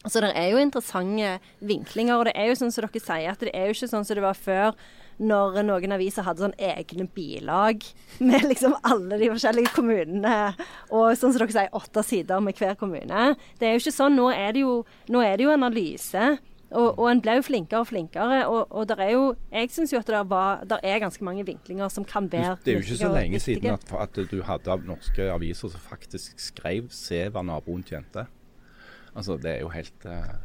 [0.05, 1.35] Så det er jo interessante
[1.65, 2.17] vinklinger.
[2.17, 4.17] Og det er jo sånn som dere sier, at det er jo ikke sånn som
[4.17, 4.77] det var før
[5.21, 7.83] når noen aviser hadde sånn egne bilag
[8.23, 10.37] med liksom alle de forskjellige kommunene.
[10.89, 13.35] Og sånn som dere sier, åtte sider med hver kommune.
[13.59, 14.17] Det er jo ikke sånn.
[14.17, 14.79] Nå er det jo,
[15.21, 16.31] er det jo analyse.
[16.71, 18.41] Og, og, en ble jo flinkere og flinkere.
[18.47, 21.45] Og, og der er jo, jeg syns jo at det var, der er ganske mange
[21.47, 24.77] vinklinger som kan være Det er jo ikke så lenge siden at, at, du hadde
[24.87, 28.25] norske aviser som faktisk skrev 'Se hva naboen tjente'.
[29.15, 30.39] Altså, det er jo helt uh...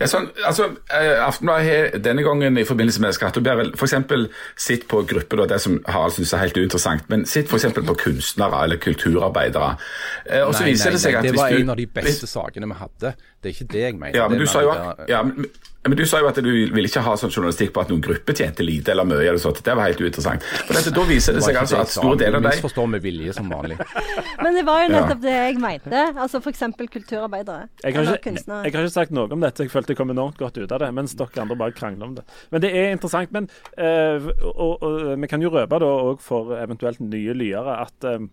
[0.00, 3.96] Ja, sånn, altså, eh, Aftenbladet har denne gangen i forbindelse med skatteoppgjøret f.eks.
[4.68, 7.70] sett på grupper, det som Harald syns er helt uinteressant, men sett f.eks.
[7.78, 9.74] på kunstnere eller kulturarbeidere.
[10.26, 11.88] Eh, og så nei, viser nei, det seg nei, at Det var en av de
[11.98, 13.14] beste sakene vi hadde.
[13.38, 14.16] Det er ikke det jeg mener.
[14.18, 15.46] Ja, men du sa jo at, ja, men,
[15.86, 18.34] men du sa jo at du ville ikke ha sånn journalistikk på at noen grupper
[18.34, 19.20] tjente lite eller mye.
[19.22, 19.60] eller sånt.
[19.64, 20.42] Det var helt uinteressant.
[20.66, 23.04] For dette, Da viser det, det seg altså at store deler av deg Misforstår med
[23.06, 23.78] vilje som vanlig.
[24.42, 26.04] Men det var jo nettopp det jeg mente.
[26.10, 26.66] Altså F.eks.
[26.82, 27.70] kulturarbeidere.
[27.84, 29.68] Jeg har, ikke, jeg har, ikke, sagt noe om dette.
[29.68, 30.92] Jeg følte jeg kom enormt godt ut av det.
[30.98, 32.26] Mens dere andre bare krangler om det.
[32.50, 33.30] Men det er interessant.
[33.38, 33.46] Men
[33.78, 38.26] øh, og, og, vi kan jo røpe da òg for eventuelt nye lyere at øh,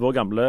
[0.00, 0.46] vår gamle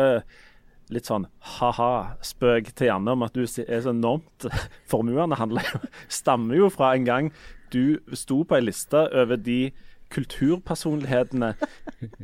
[0.94, 1.28] litt sånn
[1.58, 3.50] ha-ha-spøk til Janne om at du er
[3.84, 4.48] så enormt
[4.92, 5.64] formuende,
[6.10, 7.32] stammer jo fra en gang
[7.74, 9.70] du sto på ei liste over de
[10.10, 11.54] kulturpersonlighetene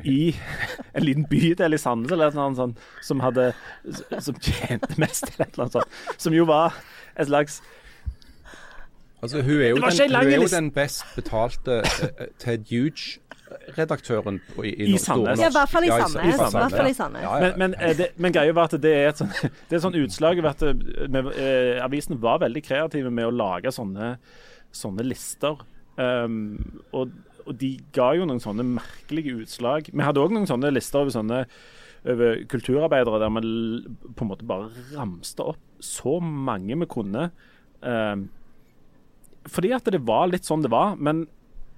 [0.04, 0.34] i
[0.98, 3.52] en liten bydel i Sandnes eller noe sånt, som hadde
[3.86, 6.00] som tjente mest, eller noe sånt.
[6.18, 6.74] Som jo var
[7.16, 7.62] et slags
[9.24, 13.18] Altså, hun er jo, den, hun er jo den best betalte uh, Ted Huge
[13.78, 15.40] redaktøren i, i, I Sandnes.
[15.40, 16.16] Ja, i hvert fall i Sandnes.
[16.18, 16.90] Ja, i Sandnes.
[16.90, 17.26] i Sandnes.
[17.26, 19.32] Ja, men, men, eh, det, men greia var at det er et sånn,
[19.70, 23.36] det er sånn utslag over at eh, med, eh, avisen var veldig kreative med å
[23.36, 24.16] lage sånne,
[24.76, 25.62] sånne lister.
[25.96, 27.14] Um, og,
[27.46, 29.92] og, de ga jo noen sånne merkelige utslag.
[29.94, 31.46] Vi hadde òg noen sånne lister over sånne
[32.06, 37.30] over kulturarbeidere der vi på en måte bare ramste opp så mange vi kunne.
[37.82, 38.28] Um,
[39.50, 40.98] fordi at det var litt sånn det var.
[40.98, 41.26] Men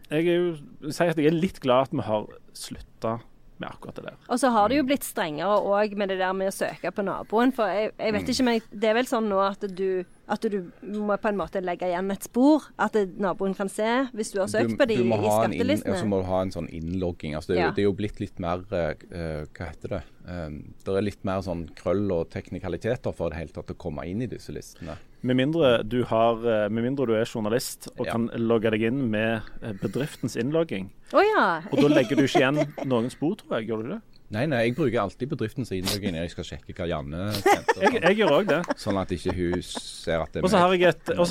[0.09, 3.17] jeg er jo sier at jeg er litt glad at vi har slutta
[3.57, 4.17] med akkurat det der.
[4.27, 7.05] Og så har det jo blitt strengere òg med det der med å søke på
[7.05, 7.53] naboen.
[7.55, 8.31] For jeg, jeg vet mm.
[8.33, 9.87] ikke, men det er vel sånn nå at du,
[10.29, 12.67] at du må på en måte legge igjen et spor.
[12.81, 15.95] At naboen kan se hvis du har søkt du, på de i skattelistene.
[15.95, 17.33] Og så må du ha en sånn innlogging.
[17.37, 17.71] Altså det, ja.
[17.73, 20.03] det, er jo blitt litt mer uh, Hva heter det?
[20.27, 24.05] Um, det er litt mer sånn krøll og teknikaliteter for det hele tatt å komme
[24.09, 24.99] inn i disse listene.
[25.27, 28.13] Med mindre, du har, eh, med mindre du er journalist og ja.
[28.13, 30.87] kan logge deg inn med eh, bedriftens innlogging.
[31.11, 31.47] Oh, ja.
[31.67, 33.67] og da legger du ikke igjen noen spor, tror jeg.
[33.71, 33.99] Gjør du det?
[34.35, 37.77] Nei, nei, jeg bruker alltid bedriftens innlogging når jeg skal sjekke hva Janne sendte.
[37.79, 38.57] jeg, jeg, gjør òg det.
[38.79, 40.73] Sånn at ikke hun ser at det er Og så har,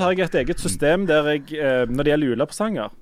[0.00, 2.96] har, jeg et eget system der jeg, eh, når det gjelder julepresanger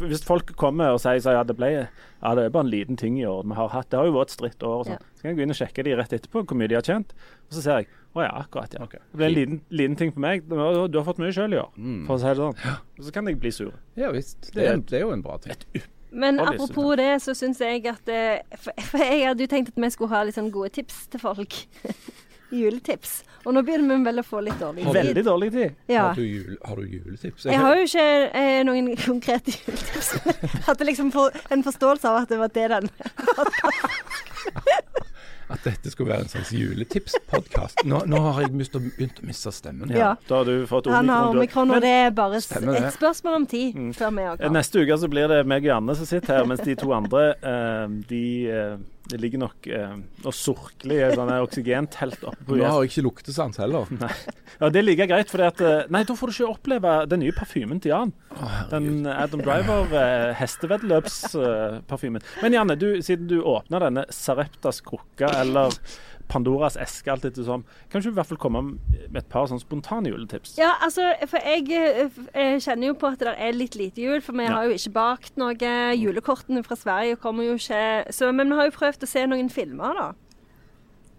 [0.00, 2.96] Hvis folk kommer og sier, at ja, det ble, ja, det er bare en liten
[3.00, 4.96] ting i år vi har hatt, det har jo vært et stritt år, og sånn.
[4.96, 5.12] Ja.
[5.12, 7.12] så kan jeg gå inn og sjekke de rett etterpå hvor mye de har tjent.
[7.48, 8.74] Og så ser jeg Å ja, akkurat.
[8.74, 8.86] ja.
[8.88, 9.02] Okay.
[9.12, 10.42] Det ble en liten, liten ting for meg.
[10.48, 11.70] Du har, du har fått mye sjøl i år,
[12.08, 12.58] for å si det sånn.
[12.64, 12.74] Ja.
[13.06, 13.72] så kan jeg bli sur.
[14.00, 14.50] Ja visst.
[14.54, 15.54] Det, er- det er jo en bra ting.
[16.10, 19.90] Men apropos det, så syns jeg at eh, for jeg hadde jo tenkt at vi
[19.92, 21.52] skulle ha litt sånn gode tips til folk.
[22.58, 23.18] Juletips.
[23.44, 24.94] Og nå begynner vi vel å få litt dårlig tid.
[24.96, 25.74] Veldig dårlig tid.
[25.92, 26.06] Ja.
[26.08, 27.44] Har, du jul, har du juletips?
[27.44, 28.06] Jeg har jo ikke
[28.40, 30.14] eh, noen konkrete juletips.
[30.68, 32.88] Hadde liksom for, en forståelse av at det var det den
[35.50, 37.84] At dette skulle være en slags juletipspodkast.
[37.88, 39.88] Nå, nå har jeg begynt å miste stemmen.
[39.94, 40.10] Ja.
[40.28, 41.38] Da har du fått Han har omikron.
[41.38, 43.92] omikron, og det er bare et spørsmål om tid Mm.
[43.94, 46.44] før vi òg eh, neste uke så blir det meg og Anne som sitter her,
[46.44, 48.22] mens de to andre eh, de,
[49.08, 49.94] eh, de ligger nok eh,
[50.24, 53.88] og surkler i et sånt oksygentelt oppe på Nå har jeg ikke luktesans heller.
[54.58, 55.44] Ja, det er like greit, for
[55.92, 58.12] Nei, da får du ikke oppleve den nye parfymen til Jan.
[58.72, 62.24] Den Adam Driver eh, hesteveddeløpsparfymen.
[62.42, 65.74] Men Janne, du, siden du åpna denne Sareptas krukke, eller
[66.28, 69.60] Pandoras eske, alt etter som, kan du i hvert fall komme med et par sånn
[69.62, 70.56] spontane juletips?
[70.58, 74.20] Ja, altså, for jeg, eh, jeg kjenner jo på at det er litt lite jul,
[74.20, 74.52] for vi Ja.
[74.58, 75.54] har jo ikke bakt noe.
[75.96, 79.48] Julekortene fra Sverige kommer jo ikke så, Men vi har jo prøvd å se noen
[79.50, 80.12] filmer, da.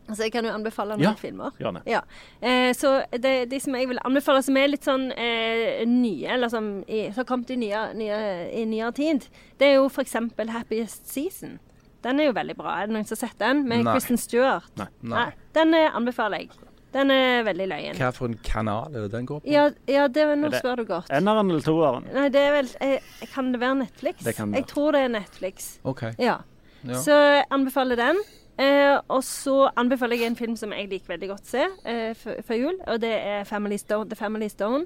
[0.09, 1.13] Altså, jeg kan jo anbefale noen Ja.
[1.13, 1.51] filmer.
[1.59, 1.81] Janne.
[1.85, 1.99] Ja.
[2.41, 6.49] Eh, så det, de som jeg vil anbefale, som er litt sånn eh, nye, eller
[6.49, 9.27] som, i, som har kommet i nyere, nye, i nyere tid,
[9.59, 10.13] det er jo f.eks.
[10.49, 11.59] Happiest Season.
[12.03, 12.77] Den er jo veldig bra.
[12.79, 13.65] Er det noen som har sett den?
[13.67, 13.93] Med Nei.
[13.97, 14.69] Kristen Stewart?
[14.79, 14.87] Nei.
[15.11, 15.27] Nei.
[15.57, 16.51] Den eh, anbefaler jeg.
[16.93, 17.97] Den er veldig løyen.
[17.99, 19.51] Hva for en kanal er det den går på?
[19.51, 21.11] Ja, ja det nå Er det- spør du godt.
[21.13, 22.07] Eneren eller toeren?
[22.13, 23.01] Nei, det er vel jeg,
[23.33, 24.23] Kan det være Netflix?
[24.25, 25.79] Det kan det jeg tror det er Netflix.
[25.83, 26.01] OK.
[26.17, 26.39] Ja.
[26.83, 26.95] Ja.
[26.95, 28.21] Så jeg anbefaler den.
[28.59, 32.41] Eh, og så anbefaler jeg en film som jeg liker veldig godt å se eh,
[32.43, 34.85] før jul, og det er Family Stone, The Family Stone.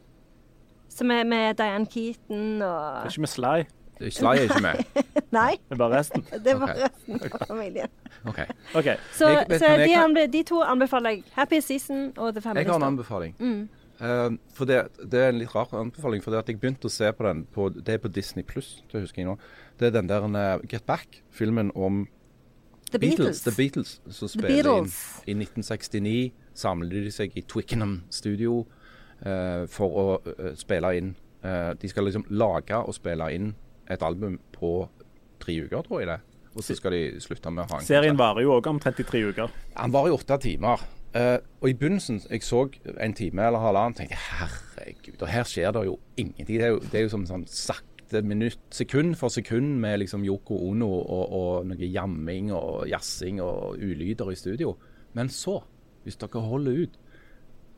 [0.93, 3.63] Som er med Diane Keaton Det og er ikke med Sly,
[4.11, 5.03] Sly er ikke med.
[5.37, 6.25] Nei, det er bare resten.
[6.45, 6.87] det var okay.
[6.87, 7.93] resten av familien.
[8.25, 8.39] OK.
[8.75, 8.97] okay.
[9.13, 11.23] Så, Jeg- så jeg de, kan- de to anbefaler jeg.
[11.33, 13.35] Happy Season og The Family Jeg har en anbefaling.
[13.39, 13.69] Mm.
[14.01, 16.23] Uh, for det, det er en litt rar anbefaling.
[16.23, 18.83] For det at jeg begynte å se på den på, Det er på Disney pluss,
[18.91, 19.37] det husker jeg nå.
[19.79, 22.07] Det er den der uh, Get Back-filmen om
[22.91, 23.41] The Beatles.
[23.41, 24.87] The Beatles som The spiller
[25.25, 26.31] inn i 1969.
[26.53, 28.59] Samler de seg i Twickenham studio
[29.25, 33.53] uh, for å eh, spille inn eh, De skal liksom lage og spille inn
[33.91, 34.75] et album på
[35.43, 36.19] tre uker, tror jeg det.
[36.53, 39.23] Og så skal de slutte med å ha en Serien varer jo òg om 33
[39.31, 39.55] uker.
[39.79, 40.83] Han var i åtte timer.
[41.13, 42.63] Uh, og i begynnelsen, jeg så
[42.97, 46.57] en time eller halvannen, tenkte jeg herregud, og her skjer det jo ingenting.
[46.57, 50.25] Det er jo, det er jo som sånn sakte minutt, sekund for sekund med liksom
[50.25, 54.73] Yoko Ono og, og noe jamming og jazzing og ulyder i studio.
[55.13, 55.59] Men så,
[56.05, 56.97] hvis dere holder ut,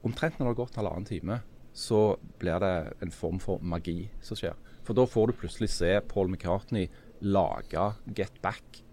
[0.08, 1.40] omtrent når det har gått halvannen time,
[1.76, 4.56] så blir det en form for magi som skjer.
[4.86, 6.90] For da får du plutselig se Paul McCartney
[7.26, 8.84] lage Get Back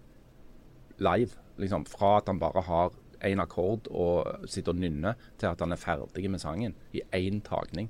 [0.97, 1.37] live.
[1.57, 5.71] Liksom, fra at han bare har én akkord og sitter og nynner, til at han
[5.71, 7.89] er ferdig med sangen i én tagning.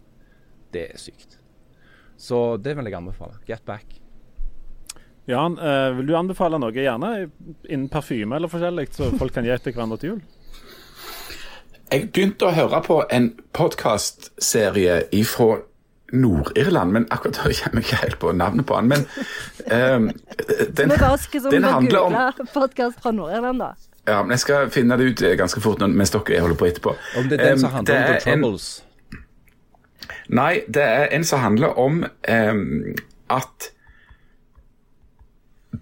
[0.73, 1.39] Det er sykt.
[2.17, 3.39] Så det vil jeg anbefale.
[3.47, 3.99] Get Back.
[5.25, 7.29] Jan, eh, vil du anbefale noe, gjerne
[7.69, 10.23] innen parfyme eller forskjellig, så folk kan gi til hverandre til jul?
[11.93, 15.61] Jeg begynte å høre på en podkastserie fra
[16.13, 18.87] Nord-Irland, men akkurat da kommer jeg ikke helt på navnet på han.
[18.91, 19.05] Men
[19.67, 20.09] ehm,
[20.77, 23.71] den, skal sånn den handler om podkast fra Nord-Irland, da.
[24.07, 26.95] Ja, men Jeg skal finne det ut eh, ganske fort mens dere holder på etterpå.
[27.17, 28.83] Om det er den som Ehm, handler om The er en- Troubles.
[30.29, 32.95] Nei, det er en som handler om um,
[33.29, 33.69] at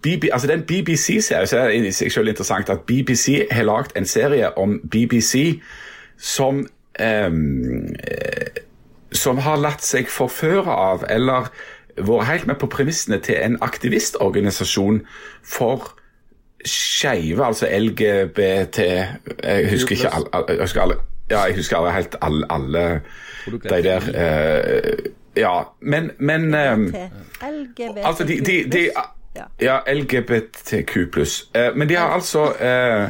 [0.01, 3.47] BB, altså det er en BBC-serie, så det er i seg selv interessant at BBC
[3.51, 5.59] har lagd en serie om BBC
[6.17, 6.63] som
[6.99, 8.61] ehm, eh,
[9.11, 11.49] som har latt seg forføre av, eller
[11.97, 15.01] vært helt med på premissene til en aktivistorganisasjon
[15.43, 15.91] for
[16.65, 18.77] skeive, altså LGBT
[19.43, 20.95] Jeg husker ikke alle, jeg husker alle
[21.31, 23.01] Ja, jeg husker alle, helt alle, alle
[23.45, 27.09] de der uh, Ja, men, men ehm, Til
[27.41, 28.05] LGBT.
[28.05, 28.89] Altså, de, de, de
[29.61, 29.79] Ja.
[29.93, 30.97] LGBTQ
[31.57, 33.09] Uh, men de har altså eh,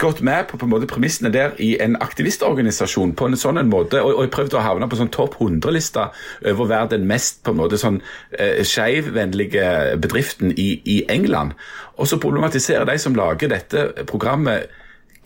[0.00, 3.70] gått med på, på en måte premissene der i en aktivistorganisasjon på en sånn en
[3.72, 6.08] måte, og, og jeg prøvde å havne på sånn topp 100-lista
[6.44, 8.00] over å være den mest på en måte sånn
[8.38, 11.56] eh, skeivvennlige bedriften i, i England.
[11.98, 14.68] Og så problematiserer de som lager dette programmet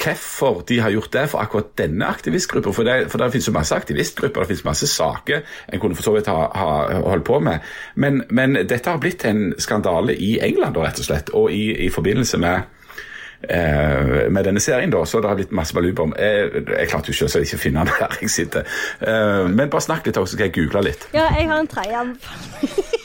[0.02, 2.72] hvorfor de har gjort det for akkurat denne aktivistgruppa.
[2.72, 6.02] For det, for det finnes jo masse aktivistgrupper, det finnes masse saker en kunne for
[6.02, 7.60] så vidt ha, ha holdt på med.
[7.94, 11.90] Men, men dette har blitt en skandale i England, rett og slett, og i, i
[11.92, 12.81] forbindelse med
[13.48, 16.14] eh, med denne serien, da, så det har blitt masse baluba om.
[16.18, 18.68] Jeg, jeg klarte jo selvsagt ikke å finne den der jeg sitter.
[19.00, 21.08] Eh, men bare snakk litt, så skal jeg google litt.
[21.16, 22.90] Ja, jeg har en tredje anbefaling.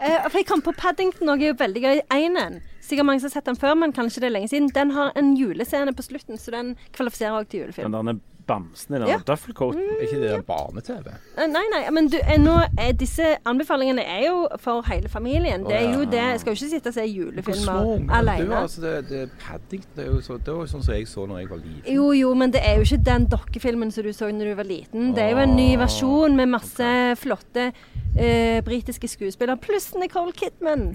[0.00, 1.98] Eh, For jeg kom på Paddington og er jo veldig gøy.
[2.14, 4.70] Einen sikkert mange som har sett den før, men kanskje det er lenge siden.
[4.74, 7.92] Den har en julescene på slutten, så den kvalifiserer også til julefilm.
[7.94, 8.18] Den der
[8.50, 9.18] bamsen i den Ja.
[9.30, 9.80] duffelcoaten.
[9.96, 11.12] Er ikke det barne-TV?
[11.38, 15.64] Eh, Nei, nei, men du, eh, nå er disse anbefalingene er jo for hele familien.
[15.68, 16.20] Det er jo det.
[16.34, 17.78] Jeg skal jo ikke sitte og se julefilmer
[18.10, 18.56] er alene.
[18.64, 19.90] altså, det, det Paddington.
[19.96, 21.94] Det er jo så, det var jo sånn som jeg så når jeg var liten.
[21.94, 24.68] Jo, jo, men det er jo ikke den dokkefilmen som du så når du var
[24.68, 25.14] liten.
[25.14, 26.90] Det er jo en ny versjon med masse
[27.20, 30.88] flotte uh, britiske skuespillere, pluss Nicole Kidman.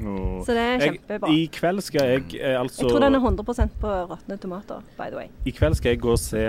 [0.45, 0.99] Så det er Jeg.
[1.30, 5.10] I kveld skal jeg eh, altså Jeg tror den er 100% på råtne tomater, by
[5.10, 5.28] the way.
[5.45, 6.43] I kveld skal jeg gå og se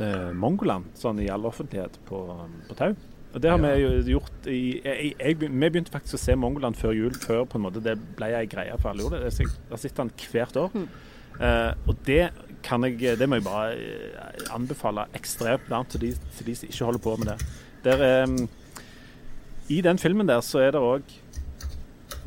[0.00, 2.24] eh, Mongoland sånn i all offentlighet på,
[2.68, 2.92] på Tau.
[3.34, 6.78] Og det har vi jo gjort i jeg, jeg, Vi begynte faktisk å se Mongoland
[6.80, 9.32] før jul, før på en måte det ble ei greie for alle gjorde det.
[9.36, 10.78] Jeg har sett den hvert år.
[11.38, 12.22] Eh, og det
[12.66, 16.72] kan jeg Det må jeg bare eh, anbefale ekstremt varmt til de, til de som
[16.72, 17.36] ikke holder på med det.
[17.84, 18.48] Der, eh,
[19.76, 21.14] I den filmen der så er det òg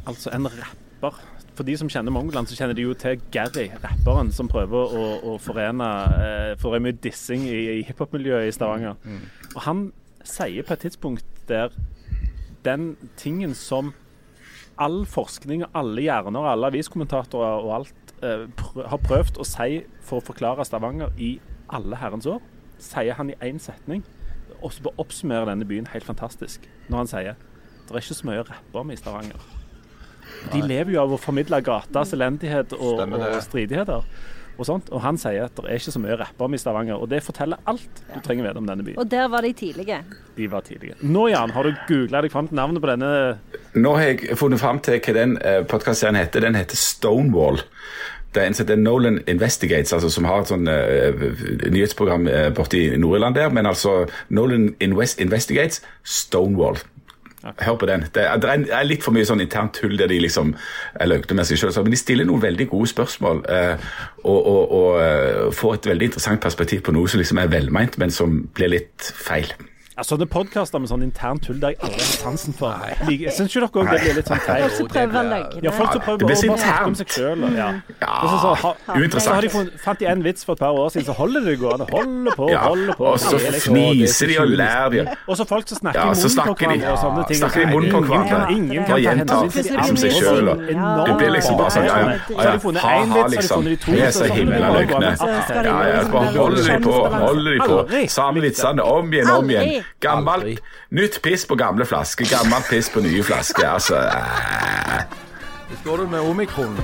[0.08, 1.18] altså en rapper.
[1.56, 5.08] For de som kjenner Mongoland, så kjenner de jo til Gary, rapperen, som prøver å,
[5.34, 8.96] å forene eh, For det er mye dissing i, i hiphop-miljøet i Stavanger.
[9.56, 9.90] Og han
[10.24, 11.74] sier på et tidspunkt der
[12.64, 13.94] den tingen som
[14.82, 18.48] all forskning og alle hjerner, alle aviskommentatorer og alt eh,
[18.94, 21.36] har prøvd å si for å forklare Stavanger i
[21.72, 22.42] alle herrens år,
[22.82, 24.06] sier han i én setning.
[24.62, 27.48] Og så oppsummerer denne byen helt fantastisk når han sier
[27.92, 29.61] det er ikke så mye å rappe om i Stavanger.
[30.52, 34.06] De lever jo av å formidle gatas elendighet og, og stridigheter.
[34.62, 34.92] Og, sånt.
[34.94, 37.02] og han sier at det er ikke så mye å rappe om i Stavanger.
[37.02, 39.00] Og det forteller alt du trenger vite om denne byen.
[39.02, 40.02] Og der var de tidlige.
[40.38, 40.98] De var tidlige.
[41.02, 43.12] Nå, Jan, har du googla deg fram til navnet på denne
[43.74, 46.46] Nå har jeg funnet fram til hva den uh, podkastserien heter.
[46.46, 47.62] Den heter Stonewall.
[48.32, 51.26] Det er en som heter Nolan Investigates, altså som har et sånn eh,
[51.68, 53.50] nyhetsprogram uh, borte i Nord-Irland der.
[53.52, 56.80] Men altså Nolan Invest Investigates Stonewall.
[57.42, 58.06] Hør på den.
[58.14, 60.54] Det er, det er litt for mye sånn internt tull der de liksom
[60.94, 61.74] er løgte med seg sjøl.
[61.82, 63.90] Men de stiller noen veldig gode spørsmål eh,
[64.24, 67.98] og, og, og eh, får et veldig interessant perspektiv på noe som liksom er velmeint,
[68.02, 69.50] men som blir litt feil.
[70.02, 72.74] Ja, Sånne podkaster med sånn internt tull der jeg aldri har sansen for.
[73.06, 74.64] Jeg Syns ikke dere òg det blir litt sånn feil?
[74.64, 75.62] Folk som prøver han løgne.
[75.62, 77.46] Ja, folk som det prøver å snakke om seg sjøl.
[77.58, 77.68] Ja.
[78.02, 79.26] Ja, så, så, ha, uinteressant.
[79.28, 81.46] så har de funnet, fant de en vits for et par år siden, så holder
[81.46, 81.88] det gående.
[81.92, 83.06] Holder på, holder på.
[83.12, 85.06] og så liksom- fniser de og ler de.
[85.28, 87.38] Og så folk som snakker i munnen på hverandre og sånne ting.
[87.44, 88.30] Snakker i munnen på hverandre.
[88.32, 90.50] kan- Ingen kan ta gjentar hensyn til de liksom seg sjøl.
[91.06, 93.28] Det blir liksom bare sånn ja, ja, Så har de ja, funnet ha, en ha,
[93.28, 93.94] vits, så har de liksom.
[93.94, 95.12] Vi er så himla løgne.
[95.12, 96.96] Ja, ja, liksom bare holder de på,
[97.28, 98.10] holder de på.
[98.10, 99.84] Samme vitsene om igjen, om igjen.
[100.00, 100.58] Gammelt, Aldri.
[100.92, 103.68] nytt piss på gamle flasker, gammelt piss på nye flasker.
[103.68, 105.04] Altså eh,
[105.72, 106.78] går står du med omikron.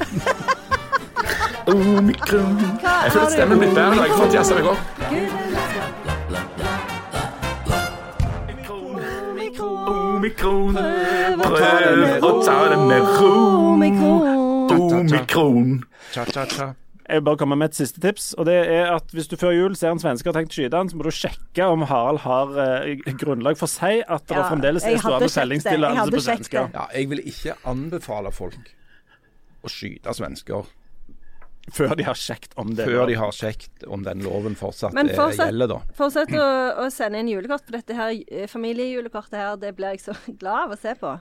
[1.67, 2.59] Omikron.
[3.03, 3.95] Jeg føler stemmen blitt bedre.
[3.95, 4.77] når Jeg har fått jazza meg opp.
[10.17, 10.73] Omikron.
[11.43, 13.33] Prøv å ta det med ro.
[14.87, 15.83] Omikron.
[17.07, 18.33] Jeg vil bare komme med et siste tips.
[18.37, 20.75] og det er at Hvis du før jul ser en svenske har tenkt å skyte
[20.77, 24.35] han, så må du sjekke om Harald har eh, grunnlag for å si at det
[24.35, 25.79] Ja, fremdeles jeg er hadde stående sjekket det.
[25.79, 26.69] Jeg på sjekket svensker.
[26.75, 28.73] Ja, jeg vil ikke anbefale folk
[29.63, 30.67] å skyte svensker
[31.71, 32.85] Før de har sjekket om det.
[32.87, 35.79] før de har sjekket om den loven fortsatt, Men eh, fortsatt- gjelder, da.
[35.97, 36.45] Fortsett å,
[36.85, 40.69] å sende inn julekort, for dette her eh, familiejulekortet her, det blir jeg så glad
[40.69, 41.11] av å se på.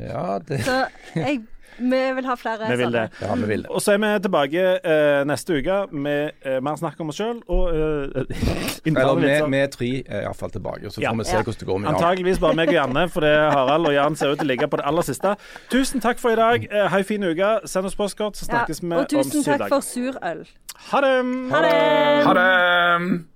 [0.00, 0.76] Ja, det, Så
[1.16, 1.40] jeg,
[1.78, 3.04] vi vil ha flere Vi vil det.
[3.20, 3.70] ja vi vil det.
[3.70, 7.40] Og så er vi tilbake eh, neste uke med eh, mer snakk om oss sjøl
[7.48, 8.24] og uh,
[8.86, 11.12] Eller vi er tre er iallfall tilbake, så får Ja.
[11.12, 11.42] vi se Ja.
[11.42, 11.94] hvordan det går med Jan.
[11.94, 14.68] Antakeligvis bare meg og Janne, for det Harald og Jan ser ut til å ligge
[14.68, 15.36] på det aller siste.
[15.70, 16.68] Tusen takk for i dag.
[16.70, 17.52] Eh, ha en fin uke.
[17.66, 20.46] Send oss postkort, så snakkes vi og om tusen takk for surøl.
[20.92, 21.16] Ha det!
[21.52, 22.24] Ha det!
[22.26, 23.31] Ha det.